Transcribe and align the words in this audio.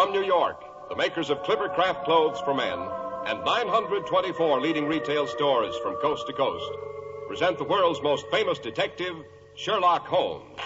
From 0.00 0.12
New 0.12 0.24
York, 0.24 0.64
the 0.88 0.96
makers 0.96 1.28
of 1.28 1.42
Clippercraft 1.42 2.06
clothes 2.06 2.40
for 2.40 2.54
men 2.54 2.78
and 3.26 3.44
924 3.44 4.58
leading 4.58 4.88
retail 4.88 5.26
stores 5.26 5.76
from 5.82 5.96
coast 5.96 6.26
to 6.26 6.32
coast 6.32 6.72
present 7.28 7.58
the 7.58 7.64
world's 7.64 8.00
most 8.00 8.26
famous 8.30 8.58
detective, 8.58 9.14
Sherlock 9.56 10.06
Holmes. 10.06 10.58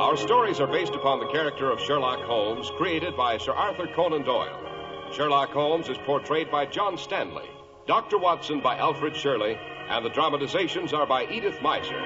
Our 0.00 0.16
stories 0.16 0.58
are 0.58 0.66
based 0.66 0.96
upon 0.96 1.20
the 1.20 1.26
character 1.26 1.70
of 1.70 1.78
Sherlock 1.78 2.22
Holmes, 2.22 2.72
created 2.76 3.16
by 3.16 3.38
Sir 3.38 3.52
Arthur 3.52 3.86
Conan 3.94 4.24
Doyle. 4.24 4.75
Sherlock 5.16 5.48
Holmes 5.48 5.88
is 5.88 5.96
portrayed 5.96 6.50
by 6.50 6.66
John 6.66 6.98
Stanley, 6.98 7.48
Dr. 7.86 8.18
Watson 8.18 8.60
by 8.60 8.76
Alfred 8.76 9.16
Shirley, 9.16 9.56
and 9.88 10.04
the 10.04 10.10
dramatizations 10.10 10.92
are 10.92 11.06
by 11.06 11.24
Edith 11.24 11.56
Meiser. 11.60 12.02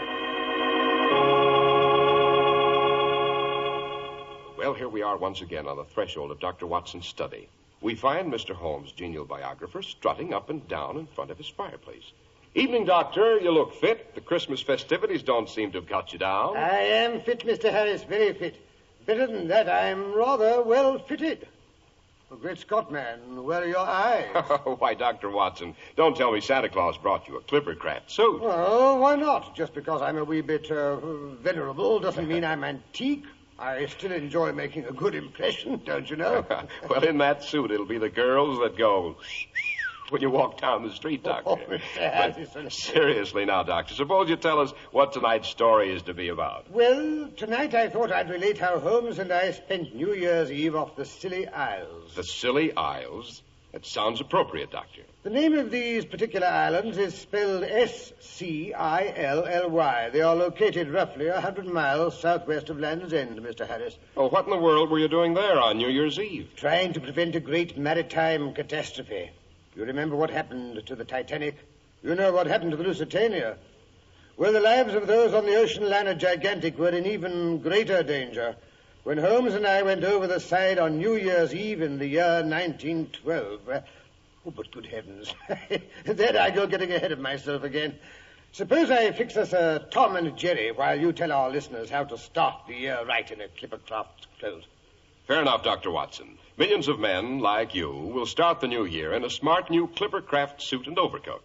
Well, 4.57 4.75
here 4.75 4.89
we 4.89 5.03
are 5.03 5.17
once 5.17 5.41
again 5.41 5.67
on 5.67 5.77
the 5.77 5.87
threshold 5.87 6.31
of 6.31 6.39
Dr. 6.39 6.69
Watson's 6.69 7.09
study. 7.09 7.49
We 7.81 7.97
find 7.97 8.33
Mr. 8.33 8.55
Holmes' 8.55 8.93
genial 8.93 9.25
biographer 9.25 9.83
strutting 9.83 10.33
up 10.33 10.49
and 10.49 10.69
down 10.69 10.97
in 10.97 11.09
front 11.09 11.33
of 11.33 11.39
his 11.39 11.49
fireplace. 11.49 12.13
Evening, 12.55 12.85
Doctor. 12.85 13.41
You 13.41 13.51
look 13.51 13.75
fit. 13.75 14.15
The 14.15 14.21
Christmas 14.21 14.63
festivities 14.63 15.25
don't 15.25 15.49
seem 15.49 15.73
to 15.73 15.79
have 15.79 15.89
got 15.89 16.13
you 16.13 16.21
down. 16.21 16.57
I 16.57 16.79
am 16.79 17.23
fit, 17.23 17.41
Mr. 17.41 17.73
Harris, 17.73 18.05
very 18.05 18.33
fit. 18.35 18.55
Better 19.05 19.27
than 19.27 19.49
that, 19.49 19.69
I'm 19.69 20.15
rather 20.15 20.63
well 20.63 21.01
fitted. 21.01 21.49
Great 22.39 22.59
Scott, 22.59 22.93
man, 22.93 23.43
where 23.43 23.63
are 23.63 23.67
your 23.67 23.79
eyes? 23.79 24.29
Why, 24.79 24.95
Dr. 24.95 25.31
Watson, 25.31 25.75
don't 25.97 26.17
tell 26.17 26.31
me 26.33 26.41
Santa 26.41 26.69
Claus 26.69 26.97
brought 26.97 27.27
you 27.27 27.37
a 27.37 27.41
Clippercraft 27.41 28.09
suit. 28.09 28.41
well, 28.41 28.99
why 29.01 29.17
not? 29.17 29.57
Just 29.57 29.75
because 29.75 30.01
I'm 30.01 30.17
a 30.17 30.23
wee 30.25 30.41
bit 30.41 30.71
uh, 30.71 30.97
venerable 31.43 31.99
doesn't 31.99 32.29
mean 32.29 32.45
I'm 32.45 32.63
antique. 32.73 33.25
I 33.59 33.85
still 33.87 34.13
enjoy 34.13 34.53
making 34.53 34.87
a 34.87 34.93
good 34.93 35.15
impression, 35.15 35.83
don't 35.85 36.09
you 36.09 36.17
know? 36.17 36.47
well, 36.89 37.03
in 37.05 37.19
that 37.19 37.43
suit, 37.43 37.73
it'll 37.73 37.85
be 37.85 37.99
the 37.99 38.09
girls 38.09 38.59
that 38.61 38.79
go 38.79 39.17
when 40.11 40.23
you 40.23 40.31
walk 40.31 40.61
down 40.61 40.83
the 40.87 40.93
street, 40.93 41.21
oh, 41.25 41.29
Doctor. 41.29 41.81
Oh, 41.99 42.01
Mr. 42.01 42.55
But 42.55 42.73
seriously 42.73 43.45
now, 43.45 43.63
Doctor, 43.63 43.95
suppose 43.95 44.29
you 44.29 44.37
tell 44.37 44.61
us 44.61 44.73
what 44.91 45.13
tonight's 45.13 45.49
story 45.49 45.93
is 45.95 46.03
to 46.03 46.15
be 46.15 46.29
about. 46.29 46.71
Well, 46.71 47.29
tonight 47.37 47.75
I 47.75 47.89
thought 47.89 48.13
I'd 48.13 48.31
relate 48.31 48.59
how 48.59 48.79
Holmes 48.79 49.19
and 49.19 49.33
I 49.33 49.53
spent 49.53 49.95
New 49.95 50.13
Year's 50.15 50.51
Eve 50.51 50.75
off 50.77 50.97
the 50.97 51.05
Scilly 51.05 51.47
Isles. 51.49 52.15
The 52.15 52.25
Scilly 52.25 52.75
Isles? 52.77 53.43
That 53.73 53.87
sounds 53.87 54.21
appropriate, 54.21 54.73
Doctor. 54.73 55.03
The 55.23 55.31
name 55.31 55.57
of 55.57 55.71
these 55.71 56.05
particular 56.05 56.49
islands 56.49 56.99
is 56.99 57.15
spelled 57.17 57.63
S-C-I-L-L-Y. 58.83 58.91
They 60.13 60.23
are 60.23 60.35
located 60.35 60.89
roughly 60.91 61.29
a 61.29 61.41
hundred 61.41 61.67
miles 61.67 62.19
southwest 62.19 62.69
of 62.69 62.81
Land's 62.81 63.13
End, 63.13 63.39
Mr. 63.39 63.65
Harris. 63.69 63.97
Oh, 64.17 64.29
what 64.29 64.47
in 64.47 64.51
the 64.51 64.57
world 64.59 64.91
were 64.91 64.99
you 64.99 65.07
doing 65.07 65.35
there 65.35 65.61
on 65.61 65.77
New 65.77 65.89
Year's 65.89 66.19
Eve? 66.19 66.51
Trying 66.57 66.95
to 66.95 67.01
prevent 67.01 67.37
a 67.37 67.41
great 67.41 67.79
maritime 67.79 68.55
catastrophe. 68.55 69.31
You 69.81 69.87
remember 69.87 70.15
what 70.15 70.29
happened 70.29 70.83
to 70.85 70.95
the 70.95 71.07
Titanic? 71.07 71.57
You 72.03 72.15
know 72.15 72.33
what 72.33 72.47
happened 72.47 72.73
to 72.73 72.77
the 72.77 72.83
Lusitania? 72.83 73.57
Well, 74.37 74.53
the 74.53 74.61
lives 74.61 74.93
of 74.93 75.07
those 75.07 75.33
on 75.33 75.47
the 75.47 75.57
ocean 75.57 75.89
liner 75.89 76.15
Gigantic 76.15 76.79
were 76.79 76.91
in 76.91 77.07
even 77.07 77.63
greater 77.63 78.03
danger 78.03 78.57
when 79.05 79.17
Holmes 79.17 79.55
and 79.55 79.67
I 79.67 79.81
went 79.81 80.05
over 80.05 80.27
the 80.27 80.39
side 80.39 80.79
on 80.79 80.99
New 80.99 81.15
Year's 81.15 81.55
Eve 81.55 81.81
in 81.81 81.99
the 81.99 82.07
year 82.07 82.43
1912. 82.43 83.67
Uh, 83.67 83.81
oh, 84.45 84.51
but 84.51 84.71
good 84.71 84.85
heavens. 84.85 85.33
there 86.05 86.39
I 86.39 86.51
go 86.51 86.67
getting 86.67 86.93
ahead 86.93 87.13
of 87.13 87.19
myself 87.19 87.63
again. 87.63 87.95
Suppose 88.53 88.91
I 88.91 89.13
fix 89.13 89.35
us 89.39 89.55
a 89.55 89.89
Tom 89.91 90.15
and 90.15 90.37
Jerry 90.37 90.73
while 90.73 91.01
you 91.01 91.15
tell 91.15 91.33
our 91.33 91.49
listeners 91.49 91.89
how 91.89 92.05
to 92.05 92.19
start 92.19 92.67
the 92.69 92.75
year 92.75 93.03
right 93.09 93.31
in 93.31 93.41
a 93.41 93.49
Clippercraft 93.49 94.27
clothes. 94.41 94.67
Fair 95.27 95.41
enough, 95.41 95.65
Dr. 95.65 95.91
Watson. 95.91 96.37
Millions 96.61 96.89
of 96.89 97.01
men, 97.01 97.39
like 97.39 97.75
you, 97.75 97.91
will 97.91 98.27
start 98.27 98.61
the 98.61 98.69
new 98.69 98.85
year 98.85 99.15
in 99.15 99.25
a 99.25 99.31
smart 99.31 99.71
new 99.71 99.87
Clippercraft 99.87 100.61
suit 100.61 100.87
and 100.89 100.99
overcoat. 100.99 101.43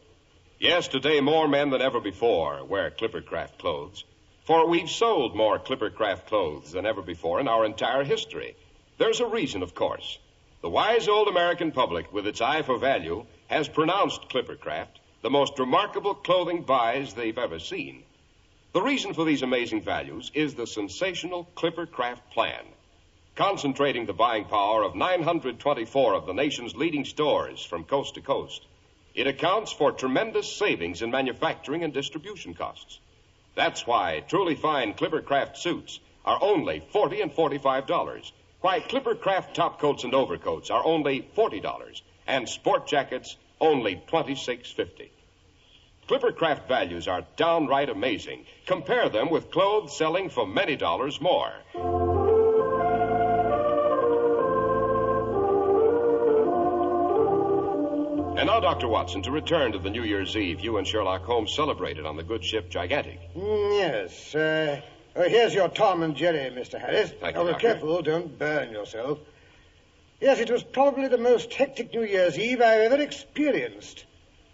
Yes, 0.60 0.90
today 0.90 1.22
more 1.22 1.48
men 1.48 1.70
than 1.70 1.82
ever 1.82 2.02
before 2.02 2.66
wear 2.66 2.92
Clippercraft 2.92 3.58
clothes. 3.58 4.04
For 4.44 4.68
we've 4.68 4.90
sold 4.90 5.34
more 5.34 5.58
Clippercraft 5.58 6.26
clothes 6.26 6.74
than 6.74 6.86
ever 6.86 7.02
before 7.02 7.40
in 7.40 7.48
our 7.48 7.64
entire 7.64 8.04
history. 8.04 8.58
There's 8.98 9.22
a 9.22 9.26
reason, 9.26 9.64
of 9.64 9.74
course. 9.74 10.20
The 10.62 10.70
wise 10.70 11.08
old 11.08 11.30
American 11.30 11.72
public, 11.72 12.12
with 12.12 12.28
its 12.28 12.42
eye 12.42 12.64
for 12.64 12.78
value, 12.78 13.26
has 13.48 13.70
pronounced 13.70 14.28
Clippercraft 14.28 15.00
the 15.22 15.30
most 15.30 15.58
remarkable 15.58 16.14
clothing 16.14 16.64
buys 16.64 17.14
they've 17.14 17.38
ever 17.38 17.60
seen. 17.60 18.04
The 18.74 18.82
reason 18.82 19.14
for 19.14 19.24
these 19.24 19.44
amazing 19.44 19.82
values 19.82 20.30
is 20.34 20.56
the 20.56 20.68
sensational 20.68 21.48
Clippercraft 21.56 22.32
plan 22.34 22.66
concentrating 23.36 24.06
the 24.06 24.14
buying 24.14 24.46
power 24.46 24.84
of 24.84 24.96
924 24.96 26.14
of 26.14 26.26
the 26.26 26.34
nation's 26.34 26.76
leading 26.76 27.04
stores 27.04 27.64
from 27.64 27.84
coast 27.84 28.16
to 28.16 28.22
coast. 28.22 28.66
It 29.14 29.28
accounts 29.28 29.72
for 29.72 29.92
tremendous 29.92 30.56
savings 30.56 31.02
in 31.02 31.12
manufacturing 31.12 31.84
and 31.84 31.94
distribution 31.94 32.54
costs. 32.54 33.00
That's 33.56 33.86
why 33.86 34.22
truly 34.28 34.56
fine 34.56 34.94
Clippercraft 34.94 35.58
suits 35.58 36.00
are 36.26 36.40
only 36.42 36.82
40 36.92 37.22
and 37.22 37.32
$45. 37.32 38.32
Why 38.62 38.80
Clippercraft 38.80 39.54
top 39.54 39.80
coats 39.80 40.04
and 40.04 40.14
overcoats 40.14 40.70
are 40.70 40.86
only 40.86 41.30
$40 41.38 42.02
and 42.28 42.50
sport 42.50 42.88
jackets 42.88 43.38
only 43.60 44.02
$26.50. 44.08 45.10
Clippercraft 46.08 46.68
values 46.68 47.08
are 47.08 47.26
downright 47.36 47.90
amazing. 47.90 48.46
Compare 48.66 49.10
them 49.10 49.30
with 49.30 49.52
clothes 49.52 49.98
selling 49.98 50.30
for 50.30 50.46
many 50.46 50.76
dollars 50.76 51.20
more. 51.20 51.52
And 58.46 58.54
now, 58.54 58.60
Dr. 58.60 58.88
Watson, 58.88 59.24
to 59.24 59.32
return 59.32 59.72
to 59.72 59.80
the 59.80 59.90
New 59.90 60.04
Year's 60.04 60.38
Eve 60.38 60.60
you 60.60 60.78
and 60.78 60.86
Sherlock 60.86 61.24
Holmes 61.24 61.52
celebrated 61.52 62.06
on 62.06 62.16
the 62.16 62.22
good 62.22 62.46
ship 62.46 62.70
Gigantic. 62.70 63.20
Mm, 63.36 63.80
yes. 63.80 64.36
Uh, 64.36 64.82
oh, 65.16 65.28
here's 65.28 65.56
your 65.56 65.68
Tom 65.68 66.04
and 66.04 66.16
Jerry, 66.16 66.52
Mr. 66.52 66.80
Harris. 66.80 67.10
Thank 67.20 67.36
you, 67.36 67.42
oh, 67.42 67.48
Doctor. 67.48 67.60
careful, 67.60 68.04
don't 68.04 68.38
burn 68.38 68.72
yourself. 68.72 69.18
Yes, 70.22 70.38
it 70.38 70.52
was 70.52 70.62
probably 70.62 71.08
the 71.08 71.18
most 71.18 71.52
hectic 71.56 71.92
New 71.92 72.04
Year's 72.04 72.38
Eve 72.38 72.62
I've 72.62 72.92
ever 72.92 73.02
experienced. 73.02 74.06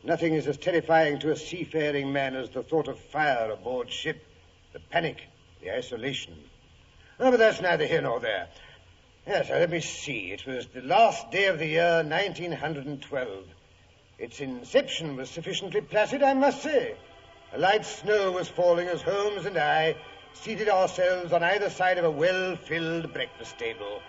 Nothing 0.05 0.35
is 0.35 0.47
as 0.47 0.55
terrifying 0.55 1.19
to 1.19 1.31
a 1.31 1.35
seafaring 1.35 2.13
man 2.13 2.37
as 2.37 2.49
the 2.49 2.63
thought 2.63 2.87
of 2.87 2.97
fire 2.97 3.51
aboard 3.51 3.91
ship, 3.91 4.25
the 4.71 4.79
panic, 4.79 5.17
the 5.61 5.69
isolation. 5.69 6.37
Oh, 7.19 7.29
but 7.29 7.39
that's 7.39 7.59
neither 7.59 7.85
here 7.85 8.01
nor 8.01 8.21
there. 8.21 8.47
Yes, 9.27 9.49
let 9.49 9.69
me 9.69 9.81
see. 9.81 10.31
It 10.31 10.45
was 10.45 10.67
the 10.67 10.81
last 10.81 11.29
day 11.29 11.47
of 11.47 11.59
the 11.59 11.67
year 11.67 12.05
1912. 12.05 13.43
Its 14.21 14.39
inception 14.39 15.15
was 15.15 15.31
sufficiently 15.31 15.81
placid, 15.81 16.21
I 16.21 16.35
must 16.35 16.61
say. 16.61 16.93
A 17.53 17.57
light 17.57 17.83
snow 17.83 18.31
was 18.31 18.47
falling 18.47 18.87
as 18.87 19.01
Holmes 19.01 19.47
and 19.47 19.57
I 19.57 19.95
seated 20.33 20.69
ourselves 20.69 21.33
on 21.33 21.41
either 21.41 21.71
side 21.71 21.97
of 21.97 22.05
a 22.05 22.11
well-filled 22.11 23.11
breakfast 23.13 23.57
table. 23.57 23.99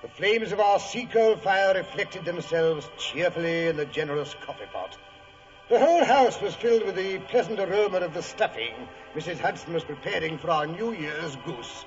The 0.00 0.08
flames 0.10 0.52
of 0.52 0.60
our 0.60 0.78
sea 0.78 1.06
coal 1.06 1.34
fire 1.34 1.74
reflected 1.74 2.24
themselves 2.24 2.88
cheerfully 2.98 3.66
in 3.66 3.76
the 3.76 3.84
generous 3.84 4.32
coffee 4.46 4.70
pot. 4.72 4.96
The 5.68 5.80
whole 5.80 6.04
house 6.04 6.40
was 6.40 6.54
filled 6.54 6.84
with 6.84 6.94
the 6.94 7.18
pleasant 7.18 7.58
aroma 7.58 7.98
of 7.98 8.14
the 8.14 8.22
stuffing 8.22 8.74
Mrs. 9.16 9.40
Hudson 9.40 9.74
was 9.74 9.82
preparing 9.82 10.38
for 10.38 10.50
our 10.50 10.68
New 10.68 10.92
Year's 10.92 11.34
goose. 11.44 11.84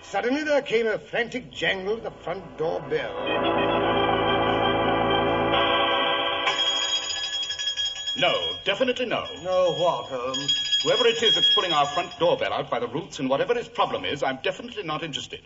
Suddenly 0.00 0.42
there 0.42 0.62
came 0.62 0.88
a 0.88 0.98
frantic 0.98 1.52
jangle 1.52 1.98
at 1.98 2.02
the 2.02 2.10
front 2.10 2.58
door 2.58 2.80
bell. 2.90 3.81
No, 8.16 8.56
definitely 8.64 9.06
no. 9.06 9.24
No 9.42 9.72
what, 9.74 10.06
Holmes? 10.06 10.80
Whoever 10.84 11.06
it 11.06 11.22
is 11.22 11.34
that's 11.34 11.54
pulling 11.54 11.72
our 11.72 11.86
front 11.86 12.18
doorbell 12.18 12.52
out 12.52 12.70
by 12.70 12.78
the 12.80 12.88
roots 12.88 13.18
and 13.18 13.30
whatever 13.30 13.54
his 13.54 13.68
problem 13.68 14.04
is, 14.04 14.22
I'm 14.22 14.38
definitely 14.42 14.82
not 14.82 15.02
interested. 15.02 15.40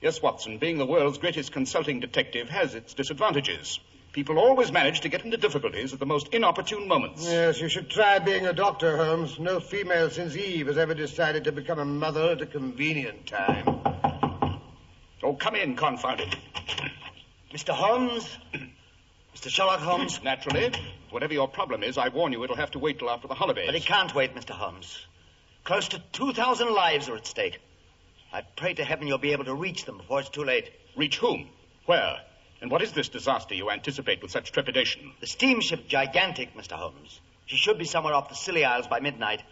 Yes, 0.00 0.22
Watson, 0.22 0.58
being 0.58 0.78
the 0.78 0.86
world's 0.86 1.18
greatest 1.18 1.52
consulting 1.52 2.00
detective 2.00 2.48
has 2.48 2.74
its 2.74 2.94
disadvantages. 2.94 3.80
People 4.12 4.38
always 4.38 4.72
manage 4.72 5.00
to 5.00 5.08
get 5.08 5.24
into 5.24 5.36
difficulties 5.36 5.92
at 5.92 5.98
the 5.98 6.06
most 6.06 6.28
inopportune 6.32 6.88
moments. 6.88 7.24
Yes, 7.24 7.60
you 7.60 7.68
should 7.68 7.90
try 7.90 8.18
being 8.18 8.46
a 8.46 8.52
doctor, 8.52 8.96
Holmes. 8.96 9.38
No 9.38 9.60
female 9.60 10.10
since 10.10 10.36
Eve 10.36 10.66
has 10.66 10.78
ever 10.78 10.94
decided 10.94 11.44
to 11.44 11.52
become 11.52 11.78
a 11.78 11.84
mother 11.84 12.30
at 12.30 12.40
a 12.40 12.46
convenient 12.46 13.26
time. 13.26 13.66
Oh, 15.22 15.34
come 15.34 15.54
in, 15.54 15.76
confound 15.76 16.20
it. 16.20 16.34
Mr. 17.52 17.70
Holmes? 17.74 18.36
Mr. 19.36 19.48
Sherlock 19.48 19.80
Holmes? 19.80 20.20
Naturally. 20.24 20.72
Whatever 21.10 21.34
your 21.34 21.48
problem 21.48 21.82
is, 21.82 21.98
I 21.98 22.08
warn 22.08 22.32
you 22.32 22.44
it'll 22.44 22.56
have 22.56 22.70
to 22.72 22.78
wait 22.78 22.98
till 22.98 23.10
after 23.10 23.28
the 23.28 23.34
holidays. 23.34 23.66
But 23.66 23.74
it 23.74 23.84
can't 23.84 24.14
wait, 24.14 24.34
Mr. 24.34 24.50
Holmes. 24.50 25.06
Close 25.64 25.88
to 25.88 26.02
2,000 26.12 26.72
lives 26.72 27.08
are 27.08 27.16
at 27.16 27.26
stake. 27.26 27.58
I 28.32 28.42
pray 28.42 28.74
to 28.74 28.84
heaven 28.84 29.08
you'll 29.08 29.18
be 29.18 29.32
able 29.32 29.44
to 29.44 29.54
reach 29.54 29.84
them 29.84 29.98
before 29.98 30.20
it's 30.20 30.28
too 30.28 30.44
late. 30.44 30.70
Reach 30.96 31.18
whom? 31.18 31.48
Where? 31.86 32.20
And 32.60 32.70
what 32.70 32.82
is 32.82 32.92
this 32.92 33.08
disaster 33.08 33.54
you 33.54 33.70
anticipate 33.70 34.22
with 34.22 34.30
such 34.30 34.52
trepidation? 34.52 35.12
The 35.20 35.26
steamship 35.26 35.88
Gigantic, 35.88 36.54
Mr. 36.54 36.72
Holmes. 36.72 37.20
She 37.46 37.56
should 37.56 37.78
be 37.78 37.84
somewhere 37.84 38.14
off 38.14 38.28
the 38.28 38.36
Scilly 38.36 38.64
Isles 38.64 38.86
by 38.86 39.00
midnight. 39.00 39.42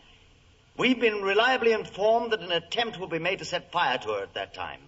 We've 0.77 1.01
been 1.01 1.23
reliably 1.23 1.73
informed 1.73 2.31
that 2.33 2.41
an 2.41 2.53
attempt 2.53 3.01
will 3.01 3.09
be 3.09 3.19
made 3.19 3.41
to 3.41 3.45
set 3.45 3.73
fire 3.73 3.99
to 3.99 4.09
her 4.11 4.23
at 4.23 4.35
that 4.35 4.55
time. 4.55 4.81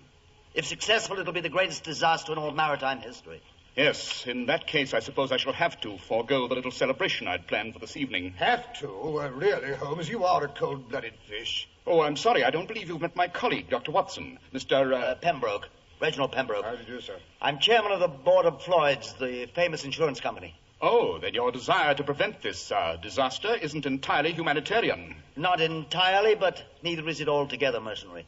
If 0.55 0.67
successful, 0.67 1.19
it'll 1.19 1.33
be 1.33 1.41
the 1.41 1.49
greatest 1.49 1.83
disaster 1.83 2.33
in 2.33 2.39
all 2.39 2.53
maritime 2.53 3.01
history. 3.01 3.41
Yes, 3.77 4.27
in 4.27 4.47
that 4.47 4.67
case, 4.67 4.95
I 4.95 4.99
suppose 4.99 5.31
I 5.31 5.37
shall 5.37 5.53
have 5.53 5.81
to 5.83 5.97
forego 5.97 6.49
the 6.49 6.55
little 6.55 6.73
celebration 6.73 7.29
I'd 7.29 7.47
planned 7.47 7.73
for 7.73 7.79
this 7.79 7.97
evening. 7.97 8.33
Have 8.37 8.73
to? 8.81 8.89
Well, 8.89 9.31
really, 9.31 9.75
Holmes, 9.75 10.09
you 10.09 10.25
are 10.25 10.45
a 10.45 10.49
cold-blooded 10.49 11.15
fish. 11.29 11.69
Oh, 11.87 12.01
I'm 12.01 12.17
sorry. 12.17 12.43
I 12.45 12.51
don't 12.51 12.67
believe 12.67 12.89
you've 12.89 13.01
met 13.01 13.15
my 13.15 13.29
colleague, 13.29 13.71
Dr. 13.71 13.93
Watson. 13.93 14.39
Mr. 14.53 14.93
Uh... 14.93 14.97
Uh, 14.97 15.15
Pembroke. 15.15 15.69
Reginald 16.01 16.33
Pembroke. 16.33 16.65
How 16.65 16.75
do 16.75 16.79
you 16.79 16.95
do, 16.97 17.01
sir? 17.01 17.17
I'm 17.41 17.59
chairman 17.59 17.93
of 17.93 18.01
the 18.01 18.09
board 18.09 18.47
of 18.47 18.63
Floyd's, 18.63 19.13
the 19.15 19.47
famous 19.55 19.85
insurance 19.85 20.21
company. 20.21 20.55
Oh, 20.83 21.19
then 21.19 21.35
your 21.35 21.53
desire 21.53 21.95
to 21.95 22.03
prevent 22.03 22.41
this 22.41 22.73
uh, 22.73 22.97
disaster 23.01 23.55
isn't 23.55 23.85
entirely 23.87 24.33
humanitarian. 24.33 25.15
Not 25.37 25.61
entirely, 25.61 26.35
but 26.35 26.63
neither 26.83 27.07
is 27.09 27.21
it 27.21 27.29
altogether 27.29 27.81
mercenary. 27.81 28.27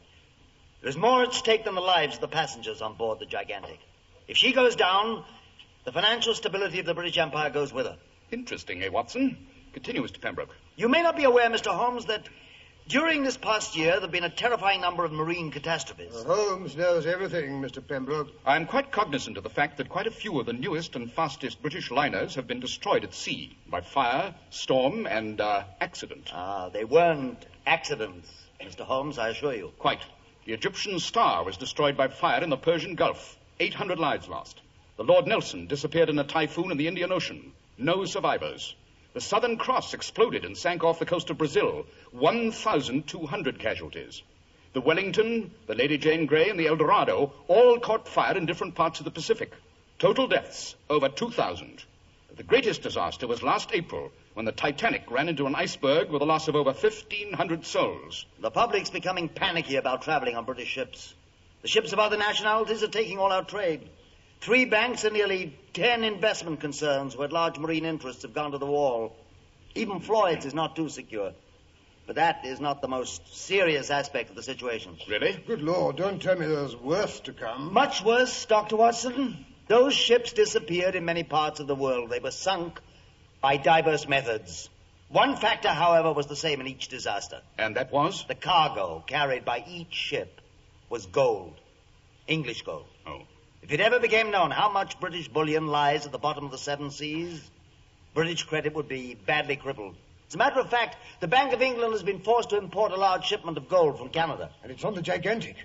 There's 0.81 0.97
more 0.97 1.23
at 1.23 1.33
stake 1.33 1.65
than 1.65 1.75
the 1.75 1.81
lives 1.81 2.15
of 2.15 2.21
the 2.21 2.27
passengers 2.27 2.81
on 2.81 2.93
board 2.93 3.19
the 3.19 3.25
Gigantic. 3.25 3.79
If 4.27 4.37
she 4.37 4.53
goes 4.53 4.75
down, 4.75 5.23
the 5.83 5.91
financial 5.91 6.33
stability 6.33 6.79
of 6.79 6.85
the 6.85 6.93
British 6.93 7.17
Empire 7.17 7.49
goes 7.49 7.73
with 7.73 7.85
her. 7.85 7.97
Interesting, 8.31 8.81
eh, 8.81 8.89
Watson? 8.89 9.37
Continue, 9.73 10.03
Mr. 10.03 10.21
Pembroke. 10.21 10.55
You 10.75 10.87
may 10.87 11.01
not 11.01 11.15
be 11.15 11.23
aware, 11.23 11.49
Mr. 11.49 11.73
Holmes, 11.73 12.05
that 12.05 12.27
during 12.87 13.23
this 13.23 13.37
past 13.37 13.75
year 13.75 13.91
there 13.91 14.01
have 14.01 14.11
been 14.11 14.23
a 14.23 14.29
terrifying 14.29 14.81
number 14.81 15.03
of 15.03 15.11
marine 15.11 15.51
catastrophes. 15.51 16.15
Uh, 16.15 16.23
Holmes 16.23 16.75
knows 16.75 17.05
everything, 17.05 17.61
Mr. 17.61 17.85
Pembroke. 17.85 18.29
I'm 18.45 18.65
quite 18.65 18.91
cognizant 18.91 19.37
of 19.37 19.43
the 19.43 19.49
fact 19.49 19.77
that 19.77 19.89
quite 19.89 20.07
a 20.07 20.11
few 20.11 20.39
of 20.39 20.45
the 20.45 20.53
newest 20.53 20.95
and 20.95 21.11
fastest 21.11 21.61
British 21.61 21.91
liners 21.91 22.35
have 22.35 22.47
been 22.47 22.59
destroyed 22.59 23.03
at 23.03 23.13
sea 23.13 23.57
by 23.67 23.81
fire, 23.81 24.33
storm, 24.49 25.05
and 25.05 25.41
uh, 25.41 25.63
accident. 25.81 26.29
Ah, 26.33 26.69
they 26.69 26.85
weren't 26.85 27.45
accidents, 27.65 28.29
Mr. 28.61 28.81
Holmes, 28.81 29.17
I 29.17 29.29
assure 29.29 29.53
you. 29.53 29.73
Quite. 29.79 30.01
The 30.45 30.53
Egyptian 30.53 30.99
Star 30.99 31.43
was 31.43 31.57
destroyed 31.57 31.95
by 31.97 32.09
fire 32.09 32.43
in 32.43 32.49
the 32.49 32.57
Persian 32.57 32.95
Gulf. 32.95 33.37
800 33.59 33.99
lives 33.99 34.27
lost. 34.27 34.61
The 34.97 35.03
Lord 35.03 35.27
Nelson 35.27 35.67
disappeared 35.67 36.09
in 36.09 36.19
a 36.19 36.23
typhoon 36.23 36.71
in 36.71 36.77
the 36.77 36.87
Indian 36.87 37.11
Ocean. 37.11 37.51
No 37.77 38.05
survivors. 38.05 38.75
The 39.13 39.21
Southern 39.21 39.57
Cross 39.57 39.93
exploded 39.93 40.45
and 40.45 40.57
sank 40.57 40.83
off 40.83 40.99
the 40.99 41.05
coast 41.05 41.29
of 41.29 41.37
Brazil. 41.37 41.85
1,200 42.11 43.59
casualties. 43.59 44.21
The 44.73 44.81
Wellington, 44.81 45.51
the 45.67 45.75
Lady 45.75 45.97
Jane 45.99 46.25
Grey, 46.25 46.49
and 46.49 46.59
the 46.59 46.67
El 46.67 46.77
Dorado 46.77 47.31
all 47.47 47.79
caught 47.79 48.07
fire 48.07 48.35
in 48.35 48.47
different 48.47 48.73
parts 48.73 48.99
of 48.99 49.05
the 49.05 49.11
Pacific. 49.11 49.51
Total 49.99 50.27
deaths, 50.27 50.75
over 50.89 51.09
2,000. 51.09 51.83
The 52.35 52.41
greatest 52.41 52.81
disaster 52.81 53.27
was 53.27 53.43
last 53.43 53.69
April 53.73 54.11
when 54.33 54.45
the 54.45 54.51
Titanic 54.51 55.11
ran 55.11 55.29
into 55.29 55.45
an 55.45 55.53
iceberg 55.53 56.09
with 56.09 56.23
a 56.23 56.25
loss 56.25 56.47
of 56.47 56.55
over 56.55 56.71
1,500 56.71 57.65
souls. 57.67 58.25
The 58.39 58.49
public's 58.49 58.89
becoming 58.89 59.29
panicky 59.29 59.75
about 59.75 60.01
traveling 60.01 60.35
on 60.35 60.45
British 60.45 60.69
ships. 60.69 61.13
The 61.63 61.69
ships 61.69 61.93
of 61.93 61.99
other 61.99 62.17
nationalities 62.17 62.83
are 62.83 62.89
taking 62.89 63.19
all 63.19 63.31
our 63.31 63.45
trade. 63.45 63.89
Three 64.41 64.65
banks 64.65 65.05
and 65.05 65.13
nearly 65.13 65.57
ten 65.71 66.03
investment 66.03 66.59
concerns 66.59 67.13
who 67.13 67.21
had 67.21 67.31
large 67.31 67.57
marine 67.57 67.85
interests 67.85 68.23
have 68.23 68.33
gone 68.33 68.51
to 68.51 68.57
the 68.57 68.65
wall. 68.65 69.15
Even 69.73 70.01
Floyd's 70.01 70.45
is 70.45 70.53
not 70.53 70.75
too 70.75 70.89
secure. 70.89 71.31
But 72.05 72.17
that 72.17 72.43
is 72.43 72.59
not 72.59 72.81
the 72.81 72.89
most 72.89 73.33
serious 73.33 73.91
aspect 73.91 74.29
of 74.29 74.35
the 74.35 74.43
situation. 74.43 74.97
Really? 75.07 75.41
Good 75.47 75.61
Lord, 75.61 75.95
don't 75.95 76.21
tell 76.21 76.37
me 76.37 76.45
there's 76.45 76.75
worse 76.75 77.21
to 77.21 77.31
come. 77.31 77.71
Much 77.71 78.03
worse, 78.03 78.45
Dr. 78.45 78.75
Watson. 78.75 79.45
Those 79.69 79.93
ships 79.93 80.33
disappeared 80.33 80.95
in 80.95 81.05
many 81.05 81.23
parts 81.23 81.61
of 81.61 81.67
the 81.67 81.75
world. 81.75 82.09
They 82.09 82.19
were 82.19 82.31
sunk 82.31 82.81
by 83.39 83.55
diverse 83.55 84.05
methods. 84.05 84.69
One 85.07 85.37
factor, 85.37 85.69
however, 85.69 86.11
was 86.11 86.27
the 86.27 86.35
same 86.35 86.59
in 86.59 86.67
each 86.67 86.89
disaster. 86.89 87.39
And 87.57 87.77
that 87.77 87.89
was? 87.89 88.25
The 88.27 88.35
cargo 88.35 89.01
carried 89.07 89.45
by 89.45 89.63
each 89.65 89.93
ship 89.93 90.41
was 90.93 91.07
gold. 91.07 91.59
English 92.27 92.61
gold. 92.61 92.85
Oh. 93.07 93.23
If 93.63 93.71
it 93.71 93.79
ever 93.79 93.99
became 93.99 94.29
known 94.29 94.51
how 94.51 94.69
much 94.69 94.99
British 94.99 95.27
bullion 95.27 95.65
lies 95.65 96.05
at 96.05 96.11
the 96.11 96.19
bottom 96.19 96.45
of 96.45 96.51
the 96.51 96.59
seven 96.59 96.91
seas, 96.91 97.49
British 98.13 98.43
credit 98.43 98.75
would 98.75 98.87
be 98.87 99.15
badly 99.15 99.55
crippled. 99.55 99.95
As 100.27 100.35
a 100.35 100.37
matter 100.37 100.59
of 100.59 100.69
fact, 100.69 100.95
the 101.19 101.27
Bank 101.27 101.51
of 101.51 101.63
England 101.63 101.93
has 101.93 102.03
been 102.03 102.19
forced 102.19 102.51
to 102.51 102.59
import 102.59 102.91
a 102.91 102.95
large 102.95 103.25
shipment 103.25 103.57
of 103.57 103.67
gold 103.69 103.97
from 103.97 104.09
Canada. 104.09 104.51
And 104.61 104.71
it's 104.71 104.83
on 104.83 104.93
the 104.93 105.01
gigantic. 105.01 105.55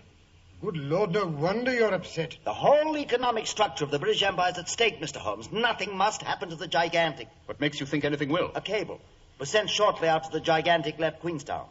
Good 0.62 0.78
Lord, 0.78 1.12
no 1.12 1.26
wonder 1.26 1.74
you're 1.74 1.92
upset. 1.92 2.38
The 2.44 2.54
whole 2.54 2.96
economic 2.96 3.46
structure 3.46 3.84
of 3.84 3.90
the 3.90 3.98
British 3.98 4.22
Empire 4.22 4.52
is 4.52 4.56
at 4.56 4.70
stake, 4.70 4.98
Mr. 4.98 5.18
Holmes. 5.18 5.52
Nothing 5.52 5.94
must 5.94 6.22
happen 6.22 6.48
to 6.48 6.56
the 6.56 6.68
gigantic. 6.68 7.28
What 7.44 7.60
makes 7.60 7.80
you 7.80 7.84
think 7.84 8.06
anything 8.06 8.30
will? 8.30 8.50
A 8.54 8.62
cable 8.62 8.98
was 9.38 9.50
sent 9.50 9.68
shortly 9.68 10.08
after 10.08 10.30
the 10.30 10.40
gigantic 10.40 10.98
left 10.98 11.20
Queenstown. 11.20 11.68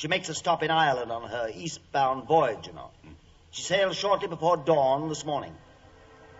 She 0.00 0.08
makes 0.08 0.30
a 0.30 0.34
stop 0.34 0.62
in 0.62 0.70
Ireland 0.70 1.12
on 1.12 1.28
her 1.28 1.50
eastbound 1.54 2.26
voyage, 2.26 2.68
you 2.68 2.72
know. 2.72 2.90
She 3.50 3.60
sailed 3.60 3.94
shortly 3.94 4.28
before 4.28 4.56
dawn 4.56 5.10
this 5.10 5.26
morning. 5.26 5.54